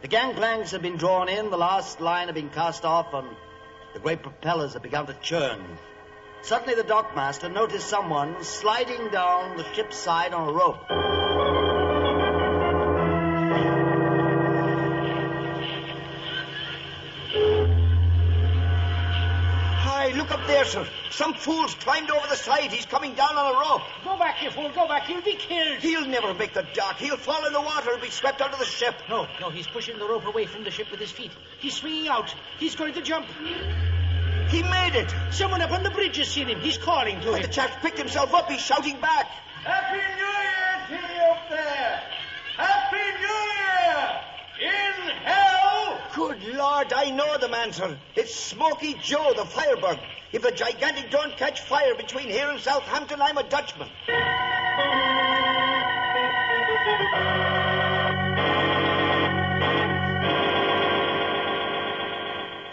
The 0.00 0.08
gangplanks 0.08 0.70
have 0.70 0.80
been 0.80 0.96
drawn 0.96 1.28
in, 1.28 1.50
the 1.50 1.58
last 1.58 2.00
line 2.00 2.28
have 2.28 2.34
been 2.34 2.48
cast 2.48 2.86
off, 2.86 3.12
and 3.12 3.28
the 3.92 4.00
great 4.00 4.22
propellers 4.22 4.72
have 4.72 4.82
begun 4.82 5.08
to 5.08 5.14
churn. 5.20 5.62
Suddenly, 6.40 6.74
the 6.76 6.84
dockmaster 6.84 7.52
noticed 7.52 7.86
someone 7.86 8.42
sliding 8.44 9.10
down 9.10 9.58
the 9.58 9.74
ship's 9.74 9.98
side 9.98 10.32
on 10.32 10.48
a 10.48 10.52
rope. 10.52 11.09
Look 20.30 20.40
up 20.40 20.46
there, 20.46 20.64
sir. 20.64 20.86
Some 21.10 21.34
fool's 21.34 21.74
climbed 21.74 22.10
over 22.10 22.26
the 22.28 22.36
side. 22.36 22.70
He's 22.72 22.86
coming 22.86 23.14
down 23.14 23.36
on 23.36 23.54
a 23.54 23.58
rope. 23.58 23.82
Go 24.04 24.18
back, 24.18 24.42
you 24.42 24.50
fool, 24.50 24.70
go 24.74 24.86
back. 24.86 25.08
You'll 25.08 25.22
be 25.22 25.34
killed. 25.34 25.78
He'll 25.78 26.06
never 26.06 26.34
make 26.34 26.54
the 26.54 26.66
dock. 26.74 26.98
He'll 26.98 27.16
fall 27.16 27.46
in 27.46 27.52
the 27.52 27.60
water 27.60 27.92
and 27.92 28.02
be 28.02 28.10
swept 28.10 28.40
out 28.40 28.52
of 28.52 28.58
the 28.58 28.64
ship. 28.64 28.94
No, 29.08 29.26
no, 29.40 29.50
he's 29.50 29.66
pushing 29.66 29.98
the 29.98 30.06
rope 30.06 30.26
away 30.26 30.46
from 30.46 30.64
the 30.64 30.70
ship 30.70 30.90
with 30.90 31.00
his 31.00 31.10
feet. 31.10 31.32
He's 31.58 31.74
swinging 31.74 32.08
out. 32.08 32.34
He's 32.58 32.74
going 32.76 32.94
to 32.94 33.02
jump. 33.02 33.26
He 34.48 34.62
made 34.62 34.94
it. 34.94 35.14
Someone 35.30 35.62
up 35.62 35.70
on 35.70 35.82
the 35.82 35.90
bridge 35.90 36.16
has 36.16 36.28
seen 36.28 36.48
him. 36.48 36.60
He's 36.60 36.78
calling 36.78 37.20
to 37.20 37.32
And 37.32 37.44
the 37.44 37.46
him. 37.46 37.52
chap 37.52 37.82
picked 37.82 37.98
himself 37.98 38.34
up. 38.34 38.50
He's 38.50 38.60
shouting 38.60 39.00
back. 39.00 39.26
Happy 39.62 39.98
New 40.16 40.24
Year 40.24 40.86
to 40.88 41.14
you 41.14 41.22
up 41.22 41.48
there! 41.50 42.02
Happy 42.56 42.96
New 43.20 43.40
Year! 43.60 44.72
In 44.72 45.10
hell! 45.24 46.00
Good 46.14 46.42
Lord, 46.60 46.92
I 46.92 47.08
know 47.08 47.38
the 47.38 47.48
man, 47.48 47.72
sir. 47.72 47.96
It's 48.14 48.34
Smoky 48.34 48.92
Joe, 49.02 49.32
the 49.34 49.46
firebug. 49.46 49.98
If 50.30 50.42
the 50.42 50.52
gigantic 50.52 51.10
don't 51.10 51.34
catch 51.38 51.62
fire 51.62 51.94
between 51.94 52.28
here 52.28 52.50
and 52.50 52.60
Southampton, 52.60 53.22
I'm 53.22 53.38
a 53.38 53.42
Dutchman. 53.42 53.88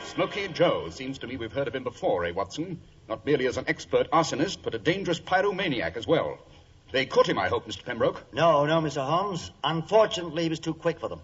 Smoky 0.03 0.49
Joe. 0.49 0.89
Seems 0.89 1.19
to 1.19 1.27
me 1.27 1.37
we've 1.37 1.53
heard 1.53 1.69
of 1.69 1.75
him 1.75 1.85
before, 1.85 2.25
eh, 2.25 2.31
Watson? 2.31 2.81
Not 3.07 3.25
merely 3.25 3.47
as 3.47 3.55
an 3.55 3.63
expert 3.69 4.11
arsonist, 4.11 4.57
but 4.63 4.75
a 4.75 4.79
dangerous 4.79 5.21
pyromaniac 5.21 5.95
as 5.95 6.05
well. 6.05 6.39
They 6.91 7.05
caught 7.05 7.29
him, 7.29 7.39
I 7.39 7.47
hope, 7.47 7.65
Mr. 7.65 7.85
Pembroke. 7.85 8.21
No, 8.33 8.65
no, 8.65 8.81
Mr. 8.81 9.05
Holmes. 9.05 9.49
Unfortunately, 9.63 10.43
he 10.43 10.49
was 10.49 10.59
too 10.59 10.73
quick 10.73 10.99
for 10.99 11.07
them. 11.07 11.21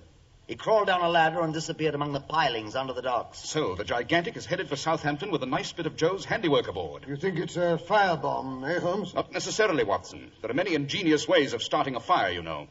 He 0.47 0.55
crawled 0.55 0.87
down 0.87 1.01
a 1.01 1.07
ladder 1.07 1.41
and 1.41 1.53
disappeared 1.53 1.95
among 1.95 2.11
the 2.11 2.19
pilings 2.19 2.75
under 2.75 2.91
the 2.91 3.01
docks. 3.01 3.39
So, 3.39 3.75
the 3.75 3.85
Gigantic 3.85 4.35
is 4.35 4.45
headed 4.45 4.67
for 4.67 4.75
Southampton 4.75 5.31
with 5.31 5.41
a 5.41 5.45
nice 5.45 5.71
bit 5.71 5.85
of 5.85 5.95
Joe's 5.95 6.25
handiwork 6.25 6.67
aboard. 6.67 7.05
You 7.07 7.15
think 7.15 7.39
it's 7.39 7.55
a 7.55 7.79
firebomb, 7.87 8.69
eh, 8.69 8.79
Holmes? 8.81 9.13
Not 9.13 9.31
necessarily, 9.31 9.85
Watson. 9.85 10.31
There 10.41 10.51
are 10.51 10.53
many 10.53 10.75
ingenious 10.75 11.27
ways 11.29 11.53
of 11.53 11.63
starting 11.63 11.95
a 11.95 12.01
fire, 12.01 12.31
you 12.31 12.41
know. 12.41 12.67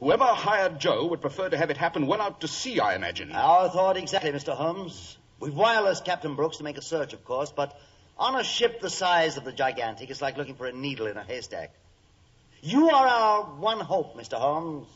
Whoever 0.00 0.24
hired 0.24 0.78
Joe 0.78 1.06
would 1.06 1.22
prefer 1.22 1.48
to 1.48 1.56
have 1.56 1.70
it 1.70 1.78
happen 1.78 2.06
well 2.06 2.20
out 2.20 2.42
to 2.42 2.48
sea, 2.48 2.78
I 2.78 2.94
imagine. 2.94 3.32
Our 3.32 3.70
thought 3.70 3.96
exactly, 3.96 4.30
Mr. 4.30 4.54
Holmes. 4.54 5.16
We've 5.40 5.54
wirelessed 5.54 6.04
Captain 6.04 6.34
Brooks 6.36 6.58
to 6.58 6.64
make 6.64 6.76
a 6.76 6.82
search, 6.82 7.14
of 7.14 7.24
course, 7.24 7.50
but 7.50 7.78
on 8.18 8.38
a 8.38 8.44
ship 8.44 8.80
the 8.80 8.90
size 8.90 9.38
of 9.38 9.44
the 9.44 9.52
Gigantic, 9.52 10.10
it's 10.10 10.20
like 10.20 10.36
looking 10.36 10.56
for 10.56 10.66
a 10.66 10.72
needle 10.72 11.06
in 11.06 11.16
a 11.16 11.24
haystack. 11.24 11.72
You 12.60 12.90
are 12.90 13.06
our 13.06 13.42
one 13.44 13.80
hope, 13.80 14.14
Mr. 14.16 14.34
Holmes. 14.38 14.88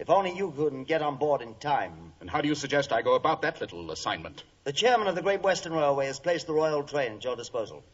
If 0.00 0.08
only 0.08 0.34
you 0.34 0.50
could 0.56 0.86
get 0.86 1.02
on 1.02 1.16
board 1.16 1.42
in 1.42 1.54
time. 1.56 2.14
And 2.20 2.30
how 2.30 2.40
do 2.40 2.48
you 2.48 2.54
suggest 2.54 2.90
I 2.90 3.02
go 3.02 3.16
about 3.16 3.42
that 3.42 3.60
little 3.60 3.90
assignment? 3.90 4.42
The 4.64 4.72
chairman 4.72 5.08
of 5.08 5.14
the 5.14 5.20
Great 5.20 5.42
Western 5.42 5.74
Railway 5.74 6.06
has 6.06 6.18
placed 6.18 6.46
the 6.46 6.54
Royal 6.54 6.82
Train 6.82 7.16
at 7.16 7.24
your 7.24 7.36
disposal. 7.36 7.84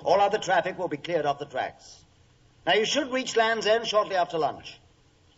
All 0.00 0.20
other 0.20 0.38
traffic 0.38 0.76
will 0.76 0.88
be 0.88 0.96
cleared 0.96 1.26
off 1.26 1.38
the 1.38 1.46
tracks. 1.46 2.02
Now, 2.66 2.74
you 2.74 2.84
should 2.84 3.12
reach 3.12 3.36
Land's 3.36 3.68
End 3.68 3.86
shortly 3.86 4.16
after 4.16 4.36
lunch. 4.36 4.80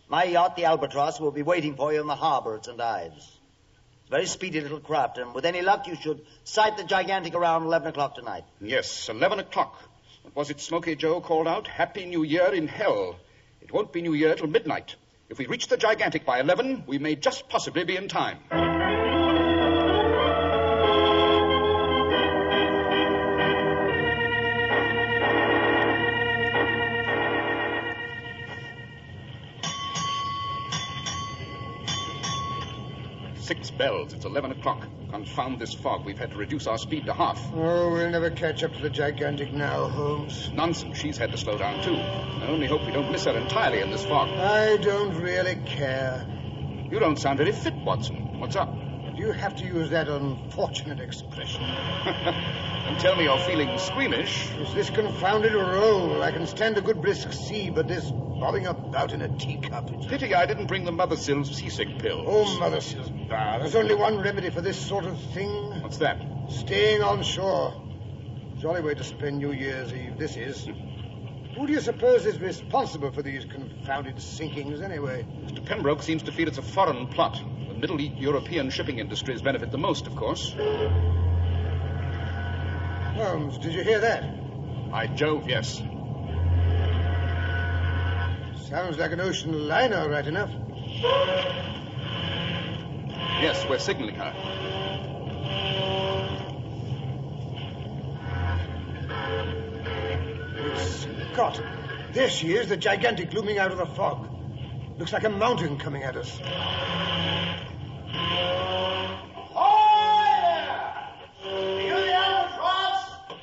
My 0.09 0.23
yacht, 0.23 0.55
the 0.55 0.65
Albatross, 0.65 1.19
will 1.19 1.29
be 1.29 1.43
waiting 1.43 1.75
for 1.75 1.93
you 1.93 2.01
in 2.01 2.07
the 2.07 2.15
harbor 2.15 2.55
at 2.55 2.65
St. 2.65 2.81
Ives. 2.81 3.17
It's 3.17 4.07
a 4.07 4.09
very 4.09 4.25
speedy 4.25 4.59
little 4.59 4.79
craft, 4.79 5.19
and 5.19 5.35
with 5.35 5.45
any 5.45 5.61
luck, 5.61 5.85
you 5.85 5.95
should 5.95 6.25
sight 6.43 6.77
the 6.77 6.83
Gigantic 6.83 7.35
around 7.35 7.65
11 7.65 7.89
o'clock 7.89 8.15
tonight. 8.15 8.43
Yes, 8.59 9.07
11 9.07 9.37
o'clock. 9.37 9.79
What 10.23 10.35
was 10.35 10.49
it 10.49 10.61
Smoky 10.61 10.95
Joe 10.95 11.21
called 11.21 11.47
out? 11.47 11.67
Happy 11.67 12.05
New 12.05 12.23
Year 12.23 12.51
in 12.51 12.67
hell. 12.67 13.19
It 13.61 13.71
won't 13.71 13.93
be 13.93 14.01
New 14.01 14.13
Year 14.13 14.33
till 14.33 14.47
midnight. 14.47 14.95
If 15.31 15.37
we 15.37 15.45
reach 15.45 15.67
the 15.67 15.77
gigantic 15.77 16.25
by 16.25 16.41
11, 16.41 16.83
we 16.87 16.99
may 16.99 17.15
just 17.15 17.47
possibly 17.47 17.85
be 17.85 17.95
in 17.95 18.09
time. 18.09 18.37
Six 33.37 33.71
bells. 33.71 34.11
It's 34.11 34.25
11 34.25 34.51
o'clock. 34.51 34.85
Confound 35.21 35.59
this 35.59 35.75
fog. 35.75 36.03
We've 36.03 36.17
had 36.17 36.31
to 36.31 36.37
reduce 36.37 36.65
our 36.65 36.79
speed 36.79 37.05
to 37.05 37.13
half. 37.13 37.39
Oh, 37.53 37.91
we'll 37.93 38.09
never 38.09 38.31
catch 38.31 38.63
up 38.63 38.73
to 38.73 38.81
the 38.81 38.89
gigantic 38.89 39.53
now, 39.53 39.87
Holmes. 39.87 40.49
Nonsense. 40.51 40.97
She's 40.97 41.15
had 41.15 41.31
to 41.31 41.37
slow 41.37 41.59
down, 41.59 41.83
too. 41.83 41.93
I 41.93 42.47
only 42.47 42.65
hope 42.65 42.83
we 42.87 42.91
don't 42.91 43.11
miss 43.11 43.25
her 43.25 43.37
entirely 43.37 43.81
in 43.81 43.91
this 43.91 44.03
fog. 44.03 44.29
I 44.29 44.77
don't 44.77 45.15
really 45.21 45.57
care. 45.63 46.25
You 46.89 46.97
don't 46.97 47.19
sound 47.19 47.37
very 47.37 47.51
fit, 47.51 47.75
Watson. 47.75 48.39
What's 48.39 48.55
up? 48.55 48.73
Do 48.73 49.21
you 49.21 49.31
have 49.31 49.55
to 49.57 49.63
use 49.63 49.91
that 49.91 50.07
unfortunate 50.07 50.99
expression? 50.99 51.61
Don't 52.85 52.99
tell 52.99 53.15
me 53.15 53.25
you're 53.25 53.37
feeling 53.39 53.77
squeamish. 53.77 54.49
It's 54.57 54.73
this 54.73 54.89
confounded 54.89 55.53
roll. 55.53 56.23
I 56.23 56.31
can 56.31 56.47
stand 56.47 56.77
a 56.77 56.81
good 56.81 56.99
brisk 56.99 57.31
sea, 57.31 57.69
but 57.69 57.87
this 57.87 58.09
bobbing 58.09 58.65
about 58.65 59.13
in 59.13 59.21
a 59.21 59.29
teacup. 59.37 59.91
It's... 59.91 60.07
Pity 60.07 60.33
I 60.33 60.47
didn't 60.47 60.65
bring 60.65 60.83
the 60.83 60.91
Mothersill's 60.91 61.55
seasick 61.55 61.99
pills. 61.99 62.25
Oh, 62.27 62.57
Mothersill's, 62.59 63.11
bah, 63.31 63.57
there's 63.59 63.75
only 63.75 63.95
one 63.95 64.19
remedy 64.19 64.49
for 64.49 64.61
this 64.61 64.77
sort 64.77 65.05
of 65.05 65.19
thing. 65.33 65.49
What's 65.81 65.97
that? 65.97 66.21
Staying 66.49 67.01
on 67.01 67.23
shore. 67.23 67.81
Jolly 68.59 68.81
way 68.81 68.93
to 68.93 69.03
spend 69.03 69.37
New 69.37 69.53
Year's 69.53 69.91
Eve, 69.93 70.17
this 70.17 70.35
is. 70.35 70.67
Who 71.55 71.65
do 71.65 71.73
you 71.73 71.79
suppose 71.79 72.25
is 72.25 72.39
responsible 72.39 73.11
for 73.11 73.21
these 73.21 73.45
confounded 73.45 74.17
sinkings, 74.17 74.81
anyway? 74.81 75.25
Mr. 75.45 75.65
Pembroke 75.65 76.03
seems 76.03 76.23
to 76.23 76.31
feel 76.31 76.47
it's 76.47 76.57
a 76.57 76.61
foreign 76.61 77.07
plot. 77.07 77.41
The 77.69 77.73
Middle 77.73 77.99
East 77.99 78.17
European 78.17 78.69
shipping 78.69 78.99
industries 78.99 79.41
benefit 79.41 79.71
the 79.71 79.77
most, 79.77 80.07
of 80.07 80.15
course. 80.15 80.53
Holmes, 83.15 83.57
did 83.57 83.73
you 83.73 83.83
hear 83.83 83.99
that? 83.99 84.91
By 84.91 85.07
Jove, 85.07 85.47
yes. 85.49 85.77
Sounds 88.69 88.97
like 88.97 89.11
an 89.11 89.21
ocean 89.21 89.67
liner, 89.67 90.09
right 90.09 90.27
enough. 90.27 90.51
Yes, 93.41 93.65
we're 93.67 93.79
signaling 93.79 94.15
her. 94.15 94.33
Scott, 101.33 101.61
there 102.13 102.29
she 102.29 102.53
is, 102.53 102.69
the 102.69 102.77
gigantic 102.77 103.33
looming 103.33 103.57
out 103.57 103.71
of 103.71 103.79
the 103.79 103.85
fog. 103.87 104.27
Looks 104.99 105.11
like 105.11 105.23
a 105.23 105.29
mountain 105.29 105.79
coming 105.79 106.03
at 106.03 106.15
us. 106.15 106.37
You 106.37 106.45
the 111.95 112.13
other? 112.13 112.41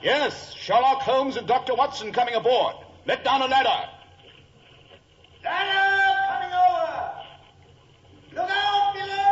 Yes, 0.01 0.55
Sherlock 0.55 1.03
Holmes 1.03 1.37
and 1.37 1.49
Dr. 1.49 1.75
Watson 1.75 2.13
coming 2.13 2.35
aboard. 2.35 2.77
Let 3.05 3.25
down 3.25 3.43
a 3.43 3.47
ladder. 3.47 3.89
Ladder 5.43 6.15
coming 6.29 6.53
over! 6.55 7.11
Look 8.35 8.51
out 8.51 8.95
below! 8.95 9.29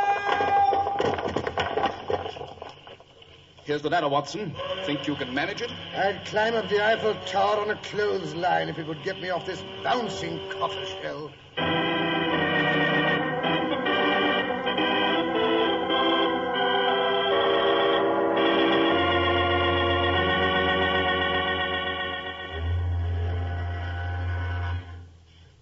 Here's 3.66 3.82
the 3.82 3.90
ladder, 3.90 4.08
Watson. 4.08 4.54
Think 4.84 5.08
you 5.08 5.16
can 5.16 5.34
manage 5.34 5.60
it? 5.60 5.72
I'd 5.92 6.24
climb 6.26 6.54
up 6.54 6.68
the 6.68 6.80
Eiffel 6.80 7.16
Tower 7.26 7.62
on 7.62 7.70
a 7.70 7.74
clothesline 7.74 8.68
if 8.68 8.78
it 8.78 8.86
would 8.86 9.02
get 9.02 9.20
me 9.20 9.30
off 9.30 9.44
this 9.44 9.60
bouncing 9.82 10.38
cockle 10.50 10.84
shell. 10.84 11.32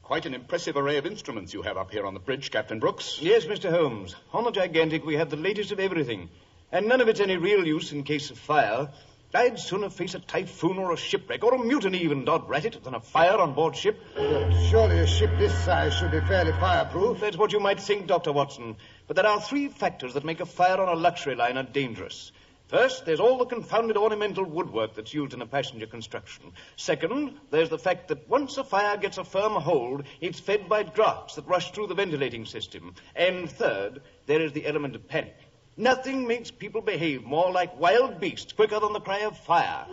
Quite 0.02 0.26
an 0.26 0.34
impressive 0.34 0.76
array 0.76 0.98
of 0.98 1.06
instruments 1.06 1.54
you 1.54 1.62
have 1.62 1.78
up 1.78 1.90
here 1.90 2.04
on 2.04 2.12
the 2.12 2.20
bridge, 2.20 2.50
Captain 2.50 2.78
Brooks. 2.78 3.18
Yes, 3.22 3.46
Mr. 3.46 3.70
Holmes. 3.70 4.14
On 4.34 4.44
the 4.44 4.50
Gigantic, 4.50 5.06
we 5.06 5.14
have 5.14 5.30
the 5.30 5.36
latest 5.36 5.72
of 5.72 5.80
everything. 5.80 6.28
And 6.74 6.88
none 6.88 7.00
of 7.00 7.06
it's 7.06 7.20
any 7.20 7.36
real 7.36 7.64
use 7.64 7.92
in 7.92 8.02
case 8.02 8.32
of 8.32 8.36
fire. 8.36 8.88
I'd 9.32 9.60
sooner 9.60 9.90
face 9.90 10.16
a 10.16 10.18
typhoon 10.18 10.76
or 10.76 10.92
a 10.92 10.96
shipwreck, 10.96 11.44
or 11.44 11.54
a 11.54 11.58
mutiny 11.64 11.98
even, 11.98 12.24
dod 12.24 12.48
rat 12.48 12.64
it, 12.64 12.82
than 12.82 12.96
a 12.96 13.00
fire 13.00 13.38
on 13.38 13.54
board 13.54 13.76
ship. 13.76 13.96
But 14.16 14.52
surely 14.70 14.98
a 14.98 15.06
ship 15.06 15.30
this 15.38 15.56
size 15.64 15.94
should 15.94 16.10
be 16.10 16.18
fairly 16.22 16.50
fireproof. 16.50 17.20
That's 17.20 17.36
what 17.36 17.52
you 17.52 17.60
might 17.60 17.78
think, 17.78 18.08
Dr. 18.08 18.32
Watson. 18.32 18.74
But 19.06 19.14
there 19.14 19.26
are 19.26 19.40
three 19.40 19.68
factors 19.68 20.14
that 20.14 20.24
make 20.24 20.40
a 20.40 20.46
fire 20.46 20.80
on 20.80 20.88
a 20.88 21.00
luxury 21.00 21.36
liner 21.36 21.62
dangerous. 21.62 22.32
First, 22.66 23.06
there's 23.06 23.20
all 23.20 23.38
the 23.38 23.44
confounded 23.44 23.96
ornamental 23.96 24.44
woodwork 24.44 24.96
that's 24.96 25.14
used 25.14 25.32
in 25.32 25.42
a 25.42 25.46
passenger 25.46 25.86
construction. 25.86 26.50
Second, 26.74 27.38
there's 27.52 27.68
the 27.68 27.78
fact 27.78 28.08
that 28.08 28.28
once 28.28 28.56
a 28.56 28.64
fire 28.64 28.96
gets 28.96 29.18
a 29.18 29.22
firm 29.22 29.52
hold, 29.52 30.02
it's 30.20 30.40
fed 30.40 30.68
by 30.68 30.82
drafts 30.82 31.36
that 31.36 31.46
rush 31.46 31.70
through 31.70 31.86
the 31.86 31.94
ventilating 31.94 32.46
system. 32.46 32.96
And 33.14 33.48
third, 33.48 34.02
there 34.26 34.40
is 34.40 34.50
the 34.50 34.66
element 34.66 34.96
of 34.96 35.06
panic. 35.06 35.36
Nothing 35.76 36.28
makes 36.28 36.52
people 36.52 36.82
behave 36.82 37.24
more 37.24 37.50
like 37.50 37.80
wild 37.80 38.20
beasts 38.20 38.52
quicker 38.52 38.78
than 38.78 38.92
the 38.92 39.00
cry 39.00 39.20
of 39.20 39.36
fire. 39.36 39.86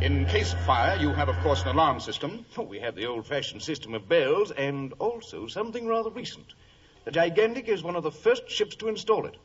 In 0.00 0.26
case 0.26 0.52
of 0.52 0.58
fire, 0.60 0.96
you 0.98 1.10
have, 1.10 1.28
of 1.28 1.38
course, 1.44 1.62
an 1.62 1.68
alarm 1.68 2.00
system. 2.00 2.44
Oh, 2.58 2.62
we 2.74 2.80
have 2.80 2.96
the 2.96 3.06
old-fashioned 3.06 3.62
system 3.62 3.94
of 3.94 4.08
bells, 4.08 4.50
and 4.50 4.92
also 4.98 5.46
something 5.46 5.86
rather 5.86 6.10
recent. 6.10 6.54
The 7.04 7.12
Gigantic 7.12 7.68
is 7.68 7.84
one 7.84 7.94
of 7.94 8.02
the 8.02 8.10
first 8.10 8.50
ships 8.50 8.74
to 8.76 8.88
install 8.88 9.26
it. 9.26 9.36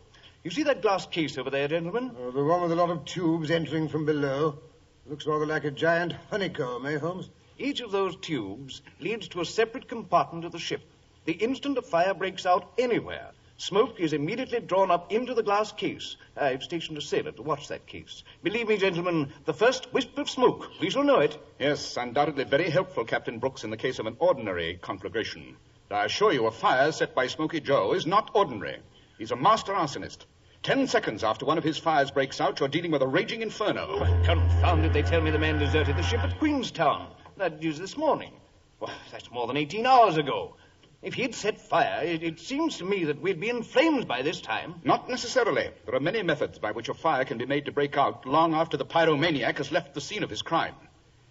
You 0.44 0.50
see 0.50 0.64
that 0.64 0.82
glass 0.82 1.06
case 1.06 1.38
over 1.38 1.52
there, 1.52 1.68
gentlemen? 1.68 2.10
Oh, 2.20 2.32
the 2.32 2.44
one 2.44 2.64
with 2.64 2.72
a 2.72 2.76
lot 2.76 2.90
of 2.90 3.06
tubes 3.06 3.52
entering 3.52 3.88
from 3.88 4.08
below. 4.08 4.58
Looks 5.06 5.28
rather 5.28 5.46
like 5.46 5.64
a 5.64 5.72
giant 5.72 6.14
honeycomb, 6.32 6.88
eh, 6.88 6.98
Holmes? 6.98 7.30
Each 7.60 7.82
of 7.82 7.92
those 7.92 8.16
tubes 8.16 8.82
leads 9.00 9.28
to 9.30 9.42
a 9.42 9.46
separate 9.46 9.88
compartment 9.88 10.44
of 10.44 10.52
the 10.52 10.60
ship. 10.60 10.82
The 11.26 11.34
instant 11.34 11.78
a 11.78 11.84
fire 11.84 12.16
breaks 12.16 12.48
out 12.48 12.72
anywhere, 12.80 13.30
smoke 13.62 14.00
is 14.00 14.12
immediately 14.12 14.60
drawn 14.60 14.90
up 14.90 15.12
into 15.12 15.36
the 15.36 15.44
glass 15.44 15.72
case. 15.72 16.18
Uh, 16.36 16.46
I've 16.46 16.64
stationed 16.64 16.98
a 16.98 17.02
sailor 17.02 17.32
to 17.34 17.44
watch 17.44 17.68
that 17.68 17.86
case. 17.86 18.24
Believe 18.42 18.68
me, 18.68 18.78
gentlemen, 18.78 19.32
the 19.46 19.54
first 19.54 19.94
wisp 19.94 20.18
of 20.18 20.30
smoke, 20.30 20.68
we 20.80 20.90
shall 20.90 21.04
know 21.04 21.20
it. 21.20 21.38
Yes, 21.60 21.96
undoubtedly 21.96 22.44
very 22.44 22.70
helpful, 22.72 23.06
Captain 23.06 23.38
Brooks, 23.38 23.64
in 23.64 23.70
the 23.70 23.78
case 23.78 24.00
of 24.00 24.08
an 24.08 24.16
ordinary 24.18 24.80
conflagration. 24.82 25.58
I 25.92 26.06
assure 26.06 26.34
you, 26.34 26.48
a 26.48 26.52
fire 26.52 26.92
set 26.92 27.14
by 27.14 27.28
Smoky 27.28 27.60
Joe 27.60 27.94
is 27.94 28.08
not 28.08 28.32
ordinary. 28.34 28.80
He's 29.20 29.32
a 29.32 29.36
master 29.36 29.74
arsonist. 29.74 30.26
Ten 30.64 30.88
seconds 30.88 31.24
after 31.24 31.46
one 31.46 31.58
of 31.58 31.64
his 31.64 31.78
fires 31.78 32.12
breaks 32.12 32.42
out, 32.42 32.60
you're 32.60 32.70
dealing 32.70 32.92
with 32.92 33.02
a 33.04 33.08
raging 33.08 33.42
inferno. 33.42 34.00
Confound 34.24 34.86
it, 34.86 34.94
they 34.94 35.04
tell 35.04 35.22
me 35.22 35.30
the 35.30 35.40
man 35.40 35.60
deserted 35.60 35.98
the 35.98 36.04
ship 36.04 36.22
at 36.22 36.40
Queenstown. 36.40 37.08
That 37.38 37.60
news 37.60 37.78
this 37.78 37.98
morning. 37.98 38.34
Well, 38.80 38.92
that's 39.12 39.30
more 39.30 39.46
than 39.46 39.58
18 39.58 39.86
hours 39.86 40.18
ago. 40.18 40.56
If 41.02 41.16
he'd 41.16 41.34
set 41.34 41.60
fire, 41.60 42.04
it, 42.04 42.22
it 42.22 42.40
seems 42.40 42.78
to 42.78 42.86
me 42.86 43.06
that 43.06 43.20
we'd 43.20 43.40
be 43.40 43.50
in 43.50 43.64
flames 43.64 44.06
by 44.06 44.22
this 44.22 44.40
time. 44.40 44.76
Not 44.84 45.10
necessarily. 45.10 45.72
There 45.86 45.96
are 45.96 46.00
many 46.00 46.22
methods 46.22 46.60
by 46.60 46.72
which 46.72 46.90
a 46.90 46.94
fire 46.94 47.26
can 47.26 47.40
be 47.40 47.48
made 47.48 47.66
to 47.66 47.72
break 47.72 47.98
out 47.98 48.28
long 48.28 48.54
after 48.54 48.78
the 48.78 48.86
pyromaniac 48.86 49.58
has 49.58 49.72
left 49.72 49.96
the 49.96 50.02
scene 50.02 50.24
of 50.24 50.30
his 50.30 50.44
crime. 50.44 50.76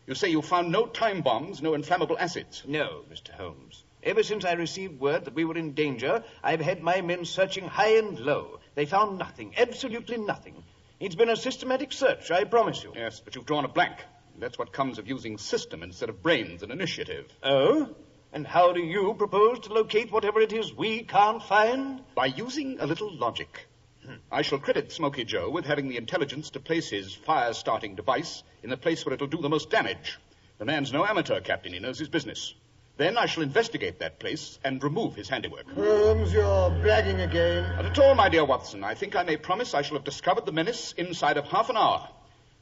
You 0.09 0.17
say 0.17 0.29
you 0.29 0.43
found 0.43 0.73
no 0.73 0.87
time 0.87 1.21
bombs, 1.21 1.63
no 1.63 1.75
inflammable 1.75 2.19
acids. 2.19 2.65
No, 2.67 3.03
Mr. 3.13 3.31
Holmes. 3.31 3.85
Ever 4.03 4.25
since 4.25 4.45
I 4.45 4.55
received 4.55 4.99
word 4.99 5.27
that 5.27 5.35
we 5.35 5.45
were 5.45 5.57
in 5.57 5.75
danger, 5.75 6.25
I've 6.43 6.61
had 6.61 6.83
my 6.83 7.01
men 7.01 7.25
searching 7.25 7.69
high 7.69 7.99
and 7.99 8.19
low. 8.19 8.59
They 8.75 8.87
found 8.87 9.19
nothing, 9.19 9.55
absolutely 9.57 10.17
nothing. 10.17 10.65
It's 10.99 11.15
been 11.15 11.29
a 11.29 11.37
systematic 11.37 11.93
search, 11.93 12.33
I 12.33 12.43
promise 12.43 12.83
you. 12.83 12.93
Yes, 12.97 13.21
but 13.21 13.37
you've 13.37 13.47
drawn 13.47 13.65
a 13.65 13.69
blank. 13.69 13.99
That's 14.39 14.59
what 14.59 14.73
comes 14.73 14.99
of 14.99 15.07
using 15.07 15.39
system 15.39 15.85
instead 15.85 16.09
of 16.09 16.23
brains 16.23 16.65
and 16.65 16.73
initiative. 16.73 17.27
Oh? 17.43 17.95
And 18.33 18.47
how 18.47 18.73
do 18.73 18.81
you 18.81 19.15
propose 19.15 19.59
to 19.61 19.73
locate 19.73 20.13
whatever 20.13 20.41
it 20.41 20.53
is 20.53 20.73
we 20.73 21.03
can't 21.03 21.43
find? 21.43 22.01
By 22.15 22.27
using 22.27 22.79
a 22.79 22.87
little 22.87 23.13
logic. 23.13 23.67
Hmm. 24.07 24.15
I 24.31 24.43
shall 24.43 24.59
credit 24.61 24.93
Smoky 24.93 25.25
Joe 25.25 25.51
with 25.51 25.65
having 25.65 25.89
the 25.89 25.97
intelligence 25.97 26.51
to 26.51 26.61
place 26.61 26.91
his 26.91 27.13
fire 27.13 27.53
starting 27.55 27.97
device 27.97 28.45
in 28.63 28.71
the 28.71 28.77
place 28.77 29.05
where 29.05 29.15
it'll 29.15 29.27
do 29.27 29.43
the 29.43 29.49
most 29.49 29.69
damage. 29.69 30.19
The 30.59 30.65
man's 30.65 30.93
no 30.93 31.05
amateur, 31.05 31.41
Captain. 31.41 31.73
He 31.73 31.81
knows 31.81 31.99
his 31.99 32.09
business. 32.09 32.55
Then 32.99 33.17
I 33.19 33.27
shall 33.27 33.43
investigate 33.43 33.99
that 34.01 34.21
place 34.21 34.59
and 34.63 34.83
remove 34.83 35.17
his 35.17 35.29
handiwork. 35.29 35.69
Holmes, 35.71 36.33
you're 36.33 36.71
bragging 36.83 37.21
again. 37.21 37.65
Not 37.77 37.87
at 37.87 37.99
all, 37.99 38.15
my 38.15 38.29
dear 38.29 38.45
Watson. 38.45 38.85
I 38.85 38.95
think 38.95 39.17
I 39.17 39.23
may 39.23 39.39
promise 39.39 39.75
I 39.75 39.83
shall 39.83 39.97
have 39.97 40.05
discovered 40.05 40.47
the 40.47 40.53
menace 40.53 40.93
inside 40.97 41.37
of 41.37 41.47
half 41.47 41.71
an 41.71 41.77
hour. 41.77 42.09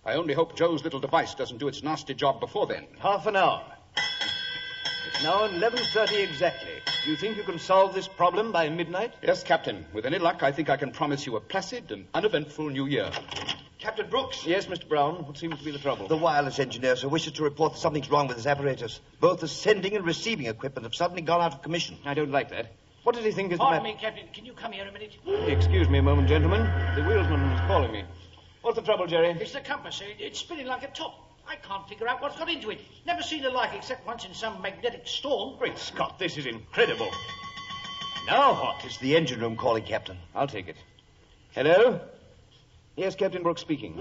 I 0.05 0.15
only 0.15 0.33
hope 0.33 0.57
Joe's 0.57 0.85
little 0.85 1.01
device 1.01 1.35
doesn't 1.35 1.59
do 1.59 1.69
its 1.69 1.83
nasty 1.83 2.15
job 2.15 2.41
before 2.41 2.67
then. 2.67 2.87
Half 3.01 3.27
an 3.27 3.37
hour. 3.37 3.65
It's 5.09 5.23
now 5.23 5.49
11.30 5.49 6.23
exactly. 6.29 6.71
Do 7.05 7.11
you 7.11 7.17
think 7.17 7.39
you 7.39 7.43
can 7.43 7.59
solve 7.59 7.95
this 7.95 8.07
problem 8.07 8.53
by 8.53 8.69
midnight? 8.69 9.15
Yes, 9.23 9.43
Captain. 9.43 9.87
With 9.95 10.05
any 10.05 10.19
luck, 10.19 10.43
I 10.43 10.53
think 10.53 10.69
I 10.69 10.77
can 10.77 10.91
promise 10.91 11.25
you 11.25 11.37
a 11.37 11.41
placid 11.41 11.91
and 11.91 12.07
uneventful 12.13 12.69
new 12.69 12.87
year. 12.87 13.11
Captain 13.79 14.11
Brooks. 14.11 14.45
Yes, 14.45 14.67
Mr. 14.67 14.87
Brown. 14.87 15.25
What 15.27 15.39
seems 15.39 15.57
to 15.59 15.65
be 15.65 15.71
the 15.71 15.79
trouble? 15.79 16.09
The 16.09 16.17
wireless 16.17 16.59
engineer, 16.59 16.95
sir, 16.95 17.09
wishes 17.09 17.33
to 17.35 17.43
report 17.45 17.73
that 17.73 17.79
something's 17.79 18.11
wrong 18.11 18.27
with 18.29 18.37
his 18.37 18.47
apparatus. 18.47 19.01
Both 19.19 19.41
the 19.41 19.49
sending 19.49 19.97
and 19.97 20.05
receiving 20.05 20.45
equipment 20.47 20.85
have 20.85 20.95
suddenly 20.95 21.23
gone 21.23 21.41
out 21.41 21.55
of 21.55 21.63
commission. 21.63 21.97
I 22.05 22.13
don't 22.13 22.31
like 22.31 22.51
that. 22.51 22.75
What 23.05 23.15
does 23.15 23.25
he 23.25 23.31
think 23.31 23.51
is 23.53 23.59
the 23.59 23.65
Pardon 23.65 23.85
matter? 23.85 23.95
me, 23.95 24.01
Captain. 24.01 24.27
Can 24.35 24.45
you 24.45 24.53
come 24.53 24.73
here 24.73 24.87
a 24.87 24.93
minute? 24.93 25.13
Excuse 25.27 25.89
me 25.89 26.01
a 26.01 26.03
moment, 26.03 26.29
gentlemen. 26.29 26.63
The 26.97 27.01
wheelsman 27.03 27.55
is 27.55 27.61
calling 27.67 27.93
me. 27.93 28.05
What's 28.61 28.77
the 28.77 28.83
trouble, 28.85 29.07
Jerry? 29.07 29.31
It's 29.31 29.53
the 29.53 29.61
compass. 29.61 30.03
It's 30.19 30.41
spinning 30.41 30.67
like 30.67 30.83
a 30.83 30.89
top. 30.89 31.28
I 31.49 31.57
can't 31.57 31.89
figure 31.89 32.07
out 32.07 32.21
what's 32.21 32.37
got 32.37 32.51
into 32.51 32.71
it. 32.71 32.81
Never 33.07 33.23
seen 33.23 33.43
the 33.43 33.49
like 33.49 33.75
except 33.75 34.07
once 34.07 34.27
in 34.27 34.35
some 34.35 34.61
magnetic 34.61 35.07
storm. 35.07 35.57
Great 35.59 35.79
Scott, 35.79 36.19
this 36.19 36.37
is 36.37 36.45
incredible. 36.45 37.11
Now 38.27 38.53
what? 38.53 38.85
It's 38.85 38.99
the 38.99 39.17
engine 39.17 39.41
room 39.41 39.57
calling, 39.57 39.85
Captain. 39.85 40.19
I'll 40.35 40.47
take 40.47 40.69
it. 40.69 40.77
Hello? 41.53 42.01
Yes, 42.97 43.15
Captain 43.15 43.43
Brooks 43.43 43.63
speaking. 43.63 43.97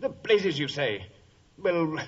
The 0.00 0.10
blazes, 0.10 0.58
you 0.58 0.68
say? 0.68 1.06
Well, 1.56 1.98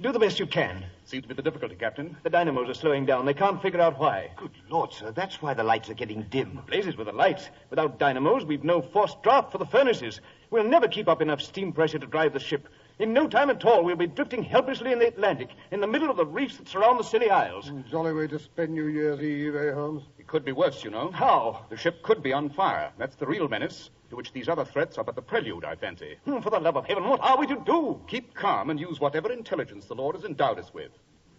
do 0.00 0.12
the 0.12 0.18
best 0.18 0.38
you 0.38 0.46
can. 0.46 0.84
Seems 1.06 1.22
to 1.22 1.28
be 1.28 1.34
the 1.34 1.42
difficulty, 1.42 1.74
Captain. 1.74 2.16
The 2.22 2.30
dynamos 2.30 2.68
are 2.68 2.74
slowing 2.74 3.06
down. 3.06 3.26
They 3.26 3.34
can't 3.34 3.60
figure 3.60 3.80
out 3.80 3.98
why. 3.98 4.30
Good 4.36 4.50
Lord, 4.68 4.92
sir. 4.92 5.10
That's 5.10 5.42
why 5.42 5.54
the 5.54 5.64
lights 5.64 5.88
are 5.90 5.94
getting 5.94 6.22
dim. 6.30 6.60
Blazes 6.66 6.96
with 6.96 7.06
the 7.06 7.12
lights. 7.12 7.48
Without 7.70 7.98
dynamos, 7.98 8.44
we've 8.44 8.64
no 8.64 8.82
forced 8.82 9.22
draft 9.22 9.52
for 9.52 9.58
the 9.58 9.66
furnaces. 9.66 10.20
We'll 10.56 10.64
never 10.64 10.88
keep 10.88 11.06
up 11.06 11.20
enough 11.20 11.42
steam 11.42 11.70
pressure 11.70 11.98
to 11.98 12.06
drive 12.06 12.32
the 12.32 12.40
ship. 12.40 12.66
In 12.98 13.12
no 13.12 13.28
time 13.28 13.50
at 13.50 13.62
all, 13.66 13.84
we'll 13.84 13.94
be 13.94 14.06
drifting 14.06 14.42
helplessly 14.42 14.90
in 14.90 14.98
the 14.98 15.06
Atlantic, 15.06 15.50
in 15.70 15.82
the 15.82 15.86
middle 15.86 16.08
of 16.08 16.16
the 16.16 16.24
reefs 16.24 16.56
that 16.56 16.66
surround 16.66 16.98
the 16.98 17.04
Scilly 17.04 17.28
Isles. 17.28 17.70
Jolly 17.90 18.14
way 18.14 18.26
to 18.28 18.38
spend 18.38 18.72
New 18.72 18.86
Year's 18.86 19.20
Eve, 19.20 19.54
eh, 19.54 19.74
Holmes? 19.74 20.04
It 20.18 20.26
could 20.26 20.46
be 20.46 20.52
worse, 20.52 20.82
you 20.82 20.88
know. 20.88 21.10
How? 21.10 21.66
The 21.68 21.76
ship 21.76 22.02
could 22.02 22.22
be 22.22 22.32
on 22.32 22.48
fire. 22.48 22.90
That's 22.96 23.16
the 23.16 23.26
real 23.26 23.48
menace, 23.50 23.90
to 24.08 24.16
which 24.16 24.32
these 24.32 24.48
other 24.48 24.64
threats 24.64 24.96
are 24.96 25.04
but 25.04 25.14
the 25.14 25.20
prelude, 25.20 25.66
I 25.66 25.74
fancy. 25.74 26.16
Hmm, 26.24 26.40
For 26.40 26.48
the 26.48 26.58
love 26.58 26.78
of 26.78 26.86
heaven, 26.86 27.06
what 27.06 27.20
are 27.20 27.36
we 27.36 27.46
to 27.48 27.62
do? 27.66 28.00
Keep 28.08 28.32
calm 28.32 28.70
and 28.70 28.80
use 28.80 28.98
whatever 28.98 29.30
intelligence 29.30 29.84
the 29.84 29.94
Lord 29.94 30.16
has 30.16 30.24
endowed 30.24 30.58
us 30.58 30.72
with. 30.72 30.92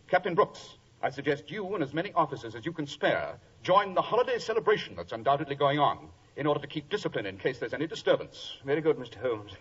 Captain 0.07 0.35
Brooks, 0.35 0.77
I 1.01 1.09
suggest 1.09 1.49
you 1.49 1.73
and 1.73 1.83
as 1.83 1.91
many 1.91 2.13
officers 2.13 2.53
as 2.53 2.67
you 2.67 2.71
can 2.71 2.85
spare 2.85 3.39
join 3.63 3.95
the 3.95 4.01
holiday 4.03 4.37
celebration 4.37 4.95
that's 4.95 5.11
undoubtedly 5.11 5.55
going 5.55 5.79
on 5.79 6.09
in 6.37 6.45
order 6.45 6.61
to 6.61 6.67
keep 6.67 6.89
discipline 6.89 7.25
in 7.25 7.37
case 7.37 7.57
there's 7.57 7.73
any 7.73 7.87
disturbance. 7.87 8.57
Very 8.63 8.79
good, 8.79 8.97
Mr. 8.97 9.15
Holmes. 9.15 9.51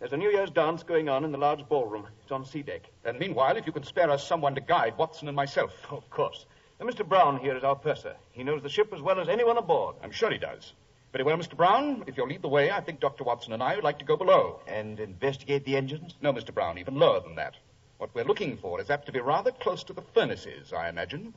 There's 0.00 0.12
a 0.12 0.16
New 0.16 0.30
Year's 0.30 0.50
dance 0.50 0.82
going 0.82 1.08
on 1.08 1.24
in 1.24 1.32
the 1.32 1.38
large 1.38 1.66
ballroom. 1.68 2.06
It's 2.22 2.32
on 2.32 2.44
sea 2.44 2.62
deck. 2.62 2.82
And 3.04 3.18
meanwhile, 3.18 3.56
if 3.56 3.66
you 3.66 3.72
can 3.72 3.84
spare 3.84 4.10
us 4.10 4.26
someone 4.26 4.54
to 4.54 4.60
guide 4.60 4.98
Watson 4.98 5.28
and 5.28 5.36
myself. 5.36 5.72
Of 5.90 6.08
course. 6.10 6.46
Now, 6.80 6.86
Mr. 6.86 7.06
Brown 7.06 7.38
here 7.38 7.56
is 7.56 7.64
our 7.64 7.76
purser. 7.76 8.16
He 8.32 8.44
knows 8.44 8.62
the 8.62 8.68
ship 8.68 8.92
as 8.94 9.00
well 9.00 9.20
as 9.20 9.28
anyone 9.28 9.56
aboard. 9.56 9.96
I'm 10.02 10.10
sure 10.10 10.30
he 10.30 10.38
does. 10.38 10.72
Very 11.12 11.24
well, 11.24 11.38
Mr. 11.38 11.56
Brown. 11.56 12.04
If 12.06 12.16
you'll 12.16 12.28
lead 12.28 12.42
the 12.42 12.48
way, 12.48 12.70
I 12.70 12.80
think 12.80 13.00
Dr. 13.00 13.24
Watson 13.24 13.54
and 13.54 13.62
I 13.62 13.74
would 13.76 13.84
like 13.84 13.98
to 14.00 14.04
go 14.04 14.16
below. 14.16 14.60
And 14.66 15.00
investigate 15.00 15.64
the 15.64 15.76
engines? 15.76 16.14
No, 16.20 16.32
Mr. 16.32 16.52
Brown, 16.52 16.76
even 16.76 16.96
lower 16.96 17.20
than 17.20 17.36
that. 17.36 17.54
What 17.96 18.14
we're 18.14 18.24
looking 18.24 18.58
for 18.58 18.78
is 18.80 18.90
apt 18.90 19.06
to 19.06 19.12
be 19.12 19.20
rather 19.20 19.52
close 19.52 19.82
to 19.84 19.94
the 19.94 20.02
furnaces, 20.02 20.74
I 20.74 20.90
imagine. 20.90 21.32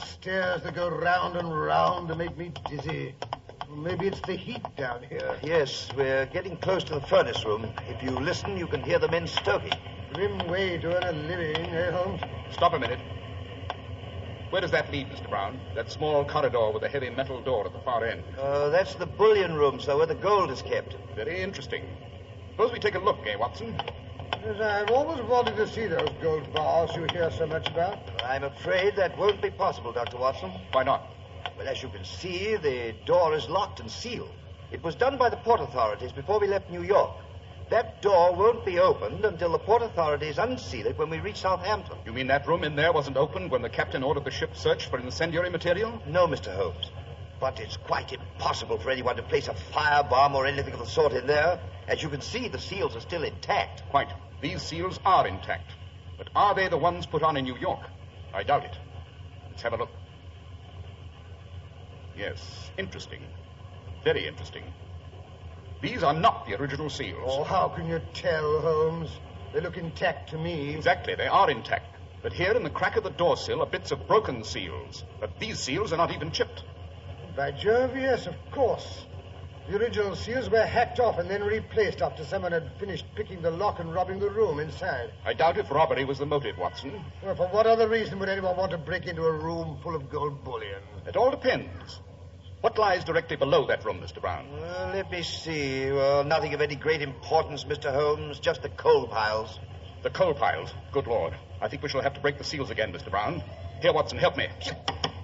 Stairs 0.00 0.62
that 0.62 0.74
go 0.74 0.88
round 0.88 1.36
and 1.36 1.48
round 1.48 2.08
to 2.08 2.14
make 2.14 2.36
me 2.36 2.52
dizzy. 2.68 3.14
Maybe 3.76 4.08
it's 4.08 4.20
the 4.22 4.34
heat 4.34 4.62
down 4.76 5.02
here. 5.04 5.36
Yes, 5.42 5.88
we're 5.96 6.26
getting 6.26 6.56
close 6.56 6.82
to 6.84 6.94
the 6.94 7.00
furnace 7.02 7.44
room. 7.44 7.72
If 7.88 8.02
you 8.02 8.10
listen, 8.10 8.56
you 8.56 8.66
can 8.66 8.82
hear 8.82 8.98
the 8.98 9.08
men 9.08 9.26
stoking. 9.26 9.72
Grim 10.12 10.48
way 10.48 10.78
to 10.78 10.96
earn 10.96 11.04
a 11.04 11.12
living, 11.12 11.66
eh, 11.66 11.90
Holmes? 11.92 12.20
Stop 12.52 12.72
a 12.72 12.78
minute. 12.78 12.98
Where 14.50 14.60
does 14.60 14.72
that 14.72 14.90
lead, 14.90 15.08
Mr. 15.10 15.30
Brown? 15.30 15.60
That 15.76 15.92
small 15.92 16.24
corridor 16.24 16.72
with 16.72 16.82
a 16.82 16.88
heavy 16.88 17.10
metal 17.10 17.40
door 17.40 17.66
at 17.66 17.72
the 17.72 17.78
far 17.78 18.04
end. 18.04 18.24
Uh, 18.36 18.70
that's 18.70 18.96
the 18.96 19.06
bullion 19.06 19.54
room, 19.54 19.78
sir, 19.78 19.96
where 19.96 20.06
the 20.06 20.16
gold 20.16 20.50
is 20.50 20.62
kept. 20.62 20.96
Very 21.14 21.40
interesting. 21.40 21.84
Suppose 22.50 22.72
we 22.72 22.80
take 22.80 22.96
a 22.96 22.98
look, 22.98 23.18
eh, 23.26 23.36
Watson? 23.36 23.80
Yes, 24.32 24.60
I've 24.60 24.90
always 24.90 25.22
wanted 25.22 25.56
to 25.56 25.66
see 25.66 25.86
those 25.86 26.08
gold 26.22 26.52
bars 26.54 26.90
you 26.96 27.06
hear 27.12 27.30
so 27.30 27.46
much 27.46 27.68
about. 27.68 27.98
I'm 28.24 28.44
afraid 28.44 28.96
that 28.96 29.16
won't 29.18 29.42
be 29.42 29.50
possible, 29.50 29.92
Dr. 29.92 30.18
Watson. 30.18 30.50
Why 30.72 30.82
not? 30.82 31.06
Well, 31.58 31.68
as 31.68 31.82
you 31.82 31.88
can 31.88 32.04
see, 32.04 32.56
the 32.56 32.94
door 33.04 33.34
is 33.34 33.48
locked 33.48 33.80
and 33.80 33.90
sealed. 33.90 34.30
It 34.72 34.82
was 34.82 34.94
done 34.94 35.18
by 35.18 35.28
the 35.28 35.36
port 35.36 35.60
authorities 35.60 36.12
before 36.12 36.40
we 36.40 36.46
left 36.46 36.70
New 36.70 36.82
York. 36.82 37.12
That 37.70 38.02
door 38.02 38.34
won't 38.34 38.64
be 38.64 38.78
opened 38.78 39.24
until 39.24 39.52
the 39.52 39.58
port 39.58 39.82
authorities 39.82 40.38
unseal 40.38 40.86
it 40.86 40.98
when 40.98 41.10
we 41.10 41.20
reach 41.20 41.36
Southampton. 41.36 41.98
You 42.04 42.12
mean 42.12 42.26
that 42.28 42.46
room 42.46 42.64
in 42.64 42.74
there 42.76 42.92
wasn't 42.92 43.16
opened 43.16 43.50
when 43.50 43.62
the 43.62 43.68
captain 43.68 44.02
ordered 44.02 44.24
the 44.24 44.30
ship 44.30 44.56
searched 44.56 44.90
for 44.90 44.98
incendiary 44.98 45.50
material? 45.50 46.00
No, 46.06 46.26
Mr. 46.26 46.54
Holmes. 46.54 46.90
But 47.38 47.60
it's 47.60 47.76
quite 47.76 48.12
impossible 48.12 48.78
for 48.78 48.90
anyone 48.90 49.16
to 49.16 49.22
place 49.22 49.48
a 49.48 49.54
firebomb 49.72 50.34
or 50.34 50.46
anything 50.46 50.74
of 50.74 50.80
the 50.80 50.86
sort 50.86 51.12
in 51.12 51.26
there. 51.26 51.60
As 51.90 52.00
you 52.04 52.08
can 52.08 52.20
see, 52.20 52.46
the 52.46 52.58
seals 52.58 52.94
are 52.94 53.00
still 53.00 53.24
intact. 53.24 53.82
Quite. 53.90 54.12
These 54.40 54.62
seals 54.62 55.00
are 55.04 55.26
intact. 55.26 55.72
But 56.16 56.28
are 56.36 56.54
they 56.54 56.68
the 56.68 56.76
ones 56.76 57.04
put 57.04 57.24
on 57.24 57.36
in 57.36 57.44
New 57.44 57.56
York? 57.56 57.80
I 58.32 58.44
doubt 58.44 58.64
it. 58.64 58.78
Let's 59.48 59.62
have 59.62 59.72
a 59.72 59.76
look. 59.76 59.90
Yes, 62.16 62.70
interesting. 62.78 63.22
Very 64.04 64.28
interesting. 64.28 64.62
These 65.82 66.04
are 66.04 66.14
not 66.14 66.46
the 66.46 66.60
original 66.60 66.90
seals. 66.90 67.24
Oh, 67.26 67.42
how 67.42 67.68
can 67.68 67.88
you 67.88 68.00
tell, 68.14 68.60
Holmes? 68.60 69.10
They 69.52 69.60
look 69.60 69.76
intact 69.76 70.30
to 70.30 70.38
me. 70.38 70.76
Exactly, 70.76 71.16
they 71.16 71.26
are 71.26 71.50
intact. 71.50 71.96
But 72.22 72.32
here 72.32 72.52
in 72.52 72.62
the 72.62 72.70
crack 72.70 72.96
of 72.96 73.02
the 73.02 73.10
door 73.10 73.36
sill 73.36 73.62
are 73.62 73.66
bits 73.66 73.90
of 73.90 74.06
broken 74.06 74.44
seals. 74.44 75.02
But 75.18 75.40
these 75.40 75.58
seals 75.58 75.92
are 75.92 75.96
not 75.96 76.12
even 76.12 76.30
chipped. 76.30 76.62
By 77.34 77.50
Jove, 77.50 77.96
yes, 77.96 78.28
of 78.28 78.36
course. 78.52 79.06
The 79.70 79.78
original 79.78 80.16
seals 80.16 80.50
were 80.50 80.66
hacked 80.66 80.98
off 80.98 81.20
and 81.20 81.30
then 81.30 81.44
replaced 81.44 82.02
after 82.02 82.24
someone 82.24 82.50
had 82.50 82.72
finished 82.80 83.04
picking 83.14 83.40
the 83.40 83.52
lock 83.52 83.78
and 83.78 83.94
robbing 83.94 84.18
the 84.18 84.28
room 84.28 84.58
inside. 84.58 85.12
I 85.24 85.32
doubt 85.32 85.58
if 85.58 85.70
robbery 85.70 86.04
was 86.04 86.18
the 86.18 86.26
motive, 86.26 86.58
Watson. 86.58 87.04
Well, 87.22 87.36
for 87.36 87.46
what 87.46 87.68
other 87.68 87.88
reason 87.88 88.18
would 88.18 88.28
anyone 88.28 88.56
want 88.56 88.72
to 88.72 88.78
break 88.78 89.06
into 89.06 89.22
a 89.22 89.32
room 89.32 89.78
full 89.80 89.94
of 89.94 90.10
gold 90.10 90.42
bullion? 90.42 90.82
It 91.06 91.16
all 91.16 91.30
depends. 91.30 92.00
What 92.62 92.78
lies 92.78 93.04
directly 93.04 93.36
below 93.36 93.64
that 93.68 93.84
room, 93.84 94.00
Mr. 94.00 94.20
Brown? 94.20 94.50
Well, 94.50 94.90
let 94.92 95.08
me 95.08 95.22
see. 95.22 95.88
Well, 95.92 96.24
nothing 96.24 96.52
of 96.52 96.60
any 96.60 96.74
great 96.74 97.00
importance, 97.00 97.62
Mr. 97.62 97.92
Holmes. 97.94 98.40
Just 98.40 98.62
the 98.62 98.70
coal 98.70 99.06
piles. 99.06 99.60
The 100.02 100.10
coal 100.10 100.34
piles. 100.34 100.74
Good 100.90 101.06
Lord. 101.06 101.36
I 101.60 101.68
think 101.68 101.84
we 101.84 101.88
shall 101.88 102.02
have 102.02 102.14
to 102.14 102.20
break 102.20 102.38
the 102.38 102.44
seals 102.44 102.70
again, 102.70 102.92
Mr. 102.92 103.08
Brown. 103.08 103.40
Here, 103.80 103.92
Watson, 103.92 104.18
help 104.18 104.36
me. 104.36 104.48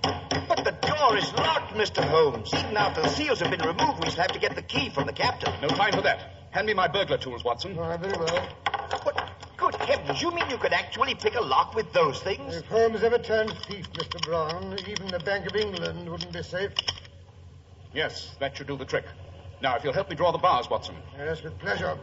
But 0.02 0.64
the 0.64 0.76
door 0.86 1.16
is 1.16 1.32
locked, 1.34 1.74
Mr. 1.74 2.04
Holmes. 2.04 2.52
Even 2.54 2.76
after 2.76 3.02
the 3.02 3.08
seals 3.08 3.40
have 3.40 3.50
been 3.50 3.66
removed, 3.66 4.04
we 4.04 4.10
shall 4.10 4.22
have 4.22 4.32
to 4.32 4.38
get 4.38 4.54
the 4.54 4.62
key 4.62 4.90
from 4.90 5.06
the 5.06 5.12
captain. 5.12 5.52
No 5.60 5.68
time 5.68 5.92
for 5.92 6.02
that. 6.02 6.48
Hand 6.50 6.66
me 6.66 6.74
my 6.74 6.88
burglar 6.88 7.18
tools, 7.18 7.44
Watson. 7.44 7.76
Ah, 7.78 7.96
very 7.96 8.16
well. 8.16 8.48
But, 9.04 9.30
good 9.56 9.74
heavens, 9.74 10.22
you 10.22 10.30
mean 10.30 10.48
you 10.48 10.58
could 10.58 10.72
actually 10.72 11.14
pick 11.14 11.34
a 11.34 11.42
lock 11.42 11.74
with 11.74 11.92
those 11.92 12.20
things? 12.22 12.56
If 12.56 12.66
Holmes 12.66 13.02
ever 13.02 13.18
turned 13.18 13.52
thief, 13.68 13.90
Mr. 13.92 14.22
Brown, 14.22 14.76
even 14.88 15.08
the 15.08 15.18
Bank 15.18 15.46
of 15.46 15.56
England 15.56 16.08
wouldn't 16.08 16.32
be 16.32 16.42
safe. 16.42 16.72
Yes, 17.92 18.34
that 18.40 18.56
should 18.56 18.66
do 18.66 18.76
the 18.76 18.84
trick. 18.84 19.04
Now, 19.62 19.76
if 19.76 19.84
you'll 19.84 19.92
help 19.92 20.10
me 20.10 20.16
draw 20.16 20.32
the 20.32 20.38
bars, 20.38 20.68
Watson. 20.68 20.96
Yes, 21.18 21.42
with 21.42 21.58
pleasure. 21.58 21.96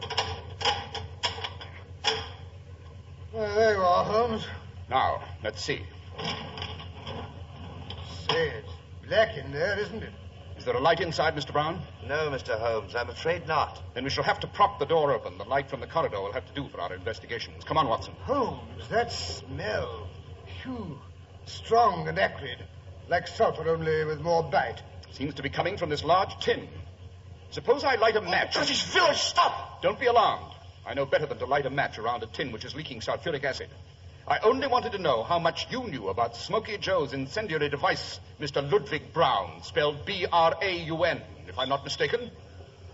Well, 3.32 3.54
there 3.54 3.74
you 3.74 3.80
are, 3.80 4.04
Holmes. 4.04 4.46
Now, 4.88 5.22
let's 5.42 5.62
see. 5.62 5.82
Say, 8.30 8.48
it's 8.48 8.72
black 9.06 9.36
in 9.36 9.52
there, 9.52 9.78
isn't 9.78 10.02
it? 10.02 10.12
Is 10.56 10.64
there 10.64 10.76
a 10.76 10.80
light 10.80 11.00
inside, 11.00 11.34
Mr. 11.34 11.52
Brown? 11.52 11.82
No, 12.06 12.30
Mr. 12.30 12.58
Holmes, 12.58 12.94
I'm 12.94 13.10
afraid 13.10 13.46
not. 13.46 13.82
Then 13.94 14.04
we 14.04 14.10
shall 14.10 14.24
have 14.24 14.40
to 14.40 14.46
prop 14.46 14.78
the 14.78 14.86
door 14.86 15.12
open. 15.12 15.36
The 15.36 15.44
light 15.44 15.68
from 15.68 15.80
the 15.80 15.86
corridor 15.86 16.20
will 16.20 16.32
have 16.32 16.46
to 16.46 16.54
do 16.54 16.68
for 16.68 16.80
our 16.80 16.94
investigations. 16.94 17.64
Come 17.64 17.76
on, 17.76 17.88
Watson. 17.88 18.14
Holmes, 18.20 18.88
that 18.88 19.12
smell. 19.12 20.08
Phew. 20.62 20.98
Strong 21.46 22.08
and 22.08 22.18
acrid. 22.18 22.64
Like 23.08 23.26
sulfur, 23.26 23.68
only 23.68 24.04
with 24.04 24.20
more 24.20 24.42
bite. 24.42 24.80
Seems 25.10 25.34
to 25.34 25.42
be 25.42 25.50
coming 25.50 25.76
from 25.76 25.90
this 25.90 26.04
large 26.04 26.38
tin. 26.38 26.68
Suppose 27.50 27.84
I 27.84 27.96
light 27.96 28.16
a 28.16 28.20
oh, 28.20 28.30
match. 28.30 28.56
Oh, 28.56 28.60
British 28.60 28.84
village, 28.84 29.18
stop! 29.18 29.82
Don't 29.82 30.00
be 30.00 30.06
alarmed. 30.06 30.52
I 30.86 30.94
know 30.94 31.06
better 31.06 31.26
than 31.26 31.38
to 31.38 31.46
light 31.46 31.66
a 31.66 31.70
match 31.70 31.98
around 31.98 32.22
a 32.22 32.26
tin 32.26 32.52
which 32.52 32.64
is 32.64 32.74
leaking 32.74 33.00
sulfuric 33.00 33.44
acid. 33.44 33.68
I 34.26 34.38
only 34.38 34.66
wanted 34.66 34.92
to 34.92 34.98
know 34.98 35.22
how 35.22 35.38
much 35.38 35.70
you 35.70 35.86
knew 35.86 36.08
about 36.08 36.34
Smoky 36.34 36.78
Joe's 36.78 37.12
incendiary 37.12 37.68
device, 37.68 38.20
Mr. 38.40 38.62
Ludwig 38.72 39.12
Brown, 39.12 39.62
spelled 39.62 40.06
B 40.06 40.24
R 40.32 40.56
A 40.62 40.78
U 40.84 41.04
N, 41.04 41.20
if 41.46 41.58
I'm 41.58 41.68
not 41.68 41.84
mistaken. 41.84 42.30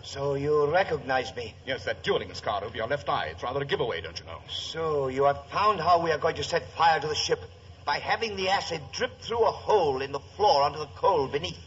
So 0.03 0.33
you 0.33 0.69
recognize 0.69 1.33
me. 1.33 1.53
Yes, 1.65 1.85
that 1.85 2.03
dueling 2.03 2.33
scar 2.33 2.65
over 2.65 2.75
your 2.75 2.87
left 2.87 3.07
eye. 3.07 3.27
It's 3.27 3.43
rather 3.43 3.61
a 3.61 3.65
giveaway, 3.65 4.01
don't 4.01 4.19
you 4.19 4.25
know? 4.25 4.39
So 4.49 5.07
you 5.07 5.23
have 5.23 5.45
found 5.45 5.79
how 5.79 6.01
we 6.01 6.11
are 6.11 6.17
going 6.17 6.35
to 6.35 6.43
set 6.43 6.69
fire 6.73 6.99
to 6.99 7.07
the 7.07 7.15
ship 7.15 7.39
by 7.85 7.99
having 7.99 8.35
the 8.35 8.49
acid 8.49 8.81
drip 8.91 9.21
through 9.21 9.45
a 9.45 9.51
hole 9.51 10.01
in 10.01 10.11
the 10.11 10.19
floor 10.35 10.63
onto 10.63 10.79
the 10.79 10.89
coal 10.97 11.29
beneath. 11.29 11.59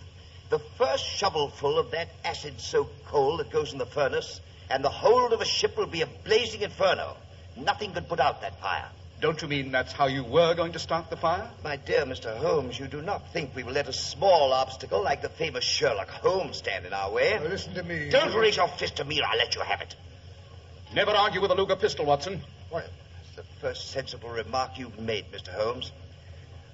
The 0.51 0.59
first 0.77 1.07
shovelful 1.07 1.79
of 1.79 1.91
that 1.93 2.11
acid-soaked 2.23 3.07
coal 3.07 3.39
that 3.39 3.51
goes 3.51 3.73
in 3.73 3.79
the 3.79 3.87
furnace, 3.87 4.41
and 4.69 4.85
the 4.85 4.91
hold 4.91 5.33
of 5.33 5.39
the 5.39 5.47
ship 5.47 5.79
will 5.79 5.87
be 5.87 6.03
a 6.03 6.07
blazing 6.07 6.61
inferno. 6.61 7.17
Nothing 7.57 7.95
could 7.95 8.09
put 8.11 8.21
out 8.21 8.43
that 8.43 8.61
fire. 8.61 8.91
Don't 9.25 9.41
you 9.41 9.49
mean 9.49 9.73
that's 9.73 9.91
how 9.91 10.07
you 10.07 10.23
were 10.23 10.53
going 10.53 10.73
to 10.73 10.79
start 10.79 11.09
the 11.09 11.17
fire? 11.17 11.49
My 11.63 11.77
dear 11.77 12.05
Mr. 12.05 12.37
Holmes, 12.37 12.79
you 12.79 12.87
do 12.87 13.01
not 13.01 13.33
think 13.33 13.57
we 13.57 13.63
will 13.63 13.73
let 13.73 13.89
a 13.89 13.93
small 13.95 14.53
obstacle 14.53 15.03
like 15.03 15.23
the 15.23 15.31
famous 15.31 15.65
Sherlock 15.65 16.11
Holmes 16.11 16.59
stand 16.59 16.85
in 16.85 16.93
our 16.93 17.11
way? 17.11 17.39
Now, 17.41 17.49
listen 17.49 17.73
to 17.73 17.83
me. 17.83 18.11
Don't 18.11 18.35
raise 18.35 18.59
your 18.59 18.69
fist 18.69 18.97
to 18.97 19.05
me 19.07 19.23
or 19.23 19.25
I'll 19.25 19.39
let 19.39 19.55
you 19.55 19.63
have 19.63 19.81
it. 19.81 19.97
Never 20.95 21.13
argue 21.13 21.41
with 21.41 21.51
a 21.51 21.55
Luger 21.55 21.77
pistol, 21.77 22.05
Watson. 22.05 22.43
Well, 22.71 22.85
that's 23.17 23.37
the 23.37 23.45
first 23.63 23.93
sensible 23.93 24.29
remark 24.29 24.77
you've 24.77 25.01
made, 25.01 25.33
Mr. 25.33 25.49
Holmes. 25.49 25.91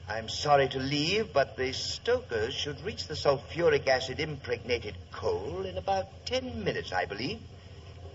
I'm 0.08 0.28
sorry 0.28 0.66
to 0.70 0.80
leave, 0.80 1.32
but 1.32 1.56
the 1.56 1.72
stokers 1.72 2.52
should 2.52 2.80
reach 2.84 3.06
the 3.06 3.14
sulfuric 3.14 3.86
acid 3.86 4.18
impregnated 4.18 4.96
coal 5.12 5.64
in 5.66 5.78
about 5.78 6.26
ten 6.26 6.64
minutes, 6.64 6.92
I 6.92 7.04
believe. 7.04 7.38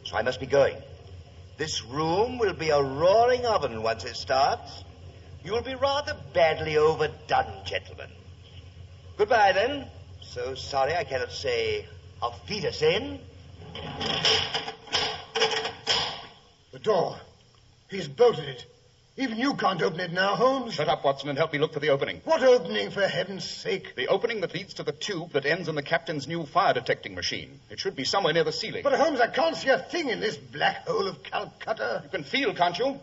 So 0.04 0.18
I 0.18 0.24
must 0.24 0.42
be 0.42 0.46
going. 0.46 0.76
This 1.58 1.84
room 1.86 2.38
will 2.38 2.54
be 2.54 2.70
a 2.70 2.82
roaring 2.82 3.46
oven 3.46 3.82
once 3.82 4.04
it 4.04 4.18
starts. 4.18 4.84
You'll 5.44 5.62
be 5.62 5.76
rather 5.76 6.16
badly 6.34 6.78
overdone, 6.78 7.64
gentlemen. 7.66 8.10
Goodbye, 9.18 9.54
then. 9.54 9.88
So 10.22 10.56
sorry 10.56 10.96
I 10.96 11.06
cannot 11.06 11.32
say 11.32 11.86
auf 12.22 12.38
Wiedersehen. 12.50 13.20
The 16.72 16.80
door. 16.80 17.18
He's 17.90 18.10
bolted 18.10 18.50
it. 18.50 18.66
Even 19.18 19.38
you 19.38 19.54
can't 19.54 19.82
open 19.82 20.02
it 20.02 20.12
now, 20.12 20.36
Holmes. 20.36 20.74
Shut 20.74 20.90
up, 20.90 21.06
Watson, 21.06 21.30
and 21.30 21.38
help 21.38 21.54
me 21.54 21.60
look 21.60 21.72
for 21.72 21.80
the 21.80 21.90
opening. 21.90 22.20
What 22.26 22.44
opening, 22.44 22.92
for 22.92 23.08
heaven's 23.08 23.50
sake? 23.50 23.96
The 23.96 24.10
opening 24.10 24.42
that 24.42 24.54
leads 24.54 24.74
to 24.74 24.84
the 24.84 24.92
tube 24.92 25.32
that 25.32 25.46
ends 25.46 25.70
in 25.70 25.76
the 25.76 25.82
captain's 25.82 26.28
new 26.28 26.46
fire 26.46 26.74
detecting 26.74 27.16
machine. 27.16 27.62
It 27.70 27.80
should 27.80 27.96
be 27.96 28.04
somewhere 28.04 28.34
near 28.34 28.44
the 28.44 28.52
ceiling. 28.52 28.84
But, 28.84 29.00
Holmes, 29.00 29.22
I 29.22 29.28
can't 29.28 29.56
see 29.56 29.70
a 29.70 29.80
thing 29.80 30.10
in 30.10 30.20
this 30.20 30.36
black 30.36 30.86
hole 30.86 31.08
of 31.08 31.24
Calcutta. 31.24 32.02
You 32.04 32.10
can 32.10 32.24
feel, 32.24 32.54
can't 32.54 32.78
you? 32.78 33.00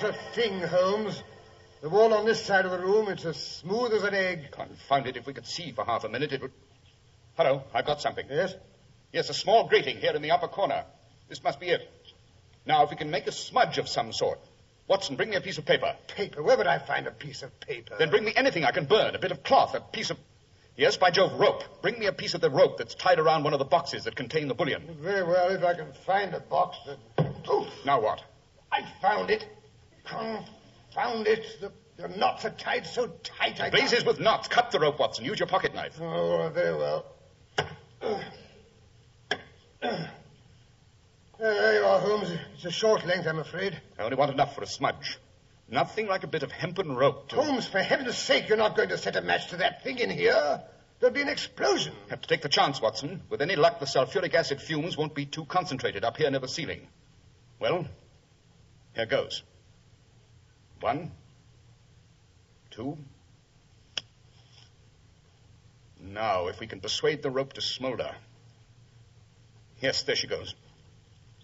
Not 0.00 0.10
a 0.10 0.12
thing, 0.32 0.60
Holmes. 0.60 1.20
The 1.80 1.88
wall 1.88 2.14
on 2.14 2.24
this 2.24 2.44
side 2.44 2.64
of 2.64 2.70
the 2.70 2.78
room, 2.78 3.08
it's 3.08 3.24
as 3.24 3.36
smooth 3.36 3.92
as 3.92 4.04
an 4.04 4.14
egg. 4.14 4.52
Confound 4.52 5.08
it, 5.08 5.16
if 5.16 5.26
we 5.26 5.32
could 5.32 5.46
see 5.46 5.72
for 5.72 5.84
half 5.84 6.04
a 6.04 6.08
minute, 6.08 6.32
it 6.32 6.40
would. 6.40 6.52
Hello, 7.36 7.64
I've 7.74 7.84
got 7.84 8.00
something. 8.00 8.24
Yes? 8.30 8.54
Yes, 9.12 9.28
a 9.28 9.34
small 9.34 9.66
grating 9.68 9.96
here 9.96 10.12
in 10.12 10.22
the 10.22 10.30
upper 10.30 10.46
corner. 10.46 10.84
This 11.28 11.42
must 11.42 11.58
be 11.58 11.70
it. 11.70 11.90
Now, 12.64 12.84
if 12.84 12.90
we 12.90 12.96
can 12.96 13.10
make 13.10 13.26
a 13.26 13.32
smudge 13.32 13.78
of 13.78 13.88
some 13.88 14.12
sort. 14.12 14.38
Watson, 14.86 15.16
bring 15.16 15.30
me 15.30 15.36
a 15.36 15.40
piece 15.40 15.58
of 15.58 15.66
paper. 15.66 15.96
Paper. 16.06 16.44
Where 16.44 16.56
would 16.56 16.68
I 16.68 16.78
find 16.78 17.08
a 17.08 17.10
piece 17.10 17.42
of 17.42 17.58
paper? 17.58 17.96
Then 17.98 18.10
bring 18.10 18.24
me 18.24 18.32
anything 18.36 18.64
I 18.64 18.70
can 18.70 18.84
burn. 18.84 19.16
A 19.16 19.18
bit 19.18 19.32
of 19.32 19.42
cloth, 19.42 19.74
a 19.74 19.80
piece 19.80 20.10
of. 20.10 20.18
Yes, 20.76 20.96
by 20.96 21.10
Jove, 21.10 21.32
rope. 21.40 21.82
Bring 21.82 21.98
me 21.98 22.06
a 22.06 22.12
piece 22.12 22.34
of 22.34 22.40
the 22.40 22.50
rope 22.50 22.78
that's 22.78 22.94
tied 22.94 23.18
around 23.18 23.42
one 23.42 23.52
of 23.52 23.58
the 23.58 23.64
boxes 23.64 24.04
that 24.04 24.14
contain 24.14 24.46
the 24.46 24.54
bullion. 24.54 24.96
Very 25.00 25.24
well, 25.24 25.50
if 25.50 25.64
I 25.64 25.74
can 25.74 25.92
find 26.06 26.32
a 26.34 26.40
box 26.40 26.76
that. 26.86 26.98
Oh, 27.48 27.66
Now 27.84 28.00
what? 28.00 28.22
I 28.70 28.82
found 29.02 29.30
it. 29.30 29.44
Confound 30.08 31.26
it. 31.26 31.44
The, 31.60 31.72
the 31.96 32.08
knots 32.08 32.44
are 32.44 32.50
tied 32.50 32.86
so 32.86 33.08
tight 33.22 33.60
I 33.60 33.70
Blazes 33.70 34.04
with 34.04 34.20
knots. 34.20 34.48
Cut 34.48 34.70
the 34.70 34.80
rope, 34.80 34.98
Watson. 34.98 35.24
Use 35.24 35.38
your 35.38 35.48
pocket 35.48 35.74
knife. 35.74 36.00
Oh, 36.00 36.50
very 36.52 36.76
well. 36.76 37.06
There 41.38 41.74
you 41.74 41.84
oh, 41.84 41.88
are, 41.88 42.00
Holmes. 42.00 42.32
It's 42.54 42.64
a 42.64 42.70
short 42.70 43.06
length, 43.06 43.26
I'm 43.28 43.38
afraid. 43.38 43.80
I 43.98 44.02
only 44.02 44.16
want 44.16 44.32
enough 44.32 44.56
for 44.56 44.62
a 44.62 44.66
smudge. 44.66 45.18
Nothing 45.70 46.08
like 46.08 46.24
a 46.24 46.26
bit 46.26 46.42
of 46.42 46.50
hempen 46.50 46.96
rope 46.96 47.28
to. 47.28 47.36
Holmes, 47.36 47.66
for 47.66 47.78
heaven's 47.78 48.16
sake, 48.16 48.48
you're 48.48 48.56
not 48.56 48.76
going 48.76 48.88
to 48.88 48.98
set 48.98 49.14
a 49.14 49.20
match 49.20 49.50
to 49.50 49.58
that 49.58 49.84
thing 49.84 49.98
in 49.98 50.10
here. 50.10 50.62
There'll 50.98 51.14
be 51.14 51.22
an 51.22 51.28
explosion. 51.28 51.94
Have 52.08 52.22
to 52.22 52.28
take 52.28 52.42
the 52.42 52.48
chance, 52.48 52.80
Watson. 52.80 53.22
With 53.28 53.40
any 53.40 53.54
luck, 53.54 53.78
the 53.78 53.86
sulfuric 53.86 54.34
acid 54.34 54.60
fumes 54.60 54.96
won't 54.96 55.14
be 55.14 55.26
too 55.26 55.44
concentrated 55.44 56.04
up 56.04 56.16
here 56.16 56.28
near 56.28 56.40
the 56.40 56.48
ceiling. 56.48 56.88
Well, 57.60 57.86
here 58.94 59.06
goes. 59.06 59.44
One, 60.80 61.10
two. 62.70 62.96
Now, 66.00 66.46
if 66.46 66.60
we 66.60 66.66
can 66.66 66.80
persuade 66.80 67.22
the 67.22 67.30
rope 67.30 67.54
to 67.54 67.60
smolder. 67.60 68.14
Yes, 69.80 70.02
there 70.04 70.16
she 70.16 70.26
goes. 70.26 70.54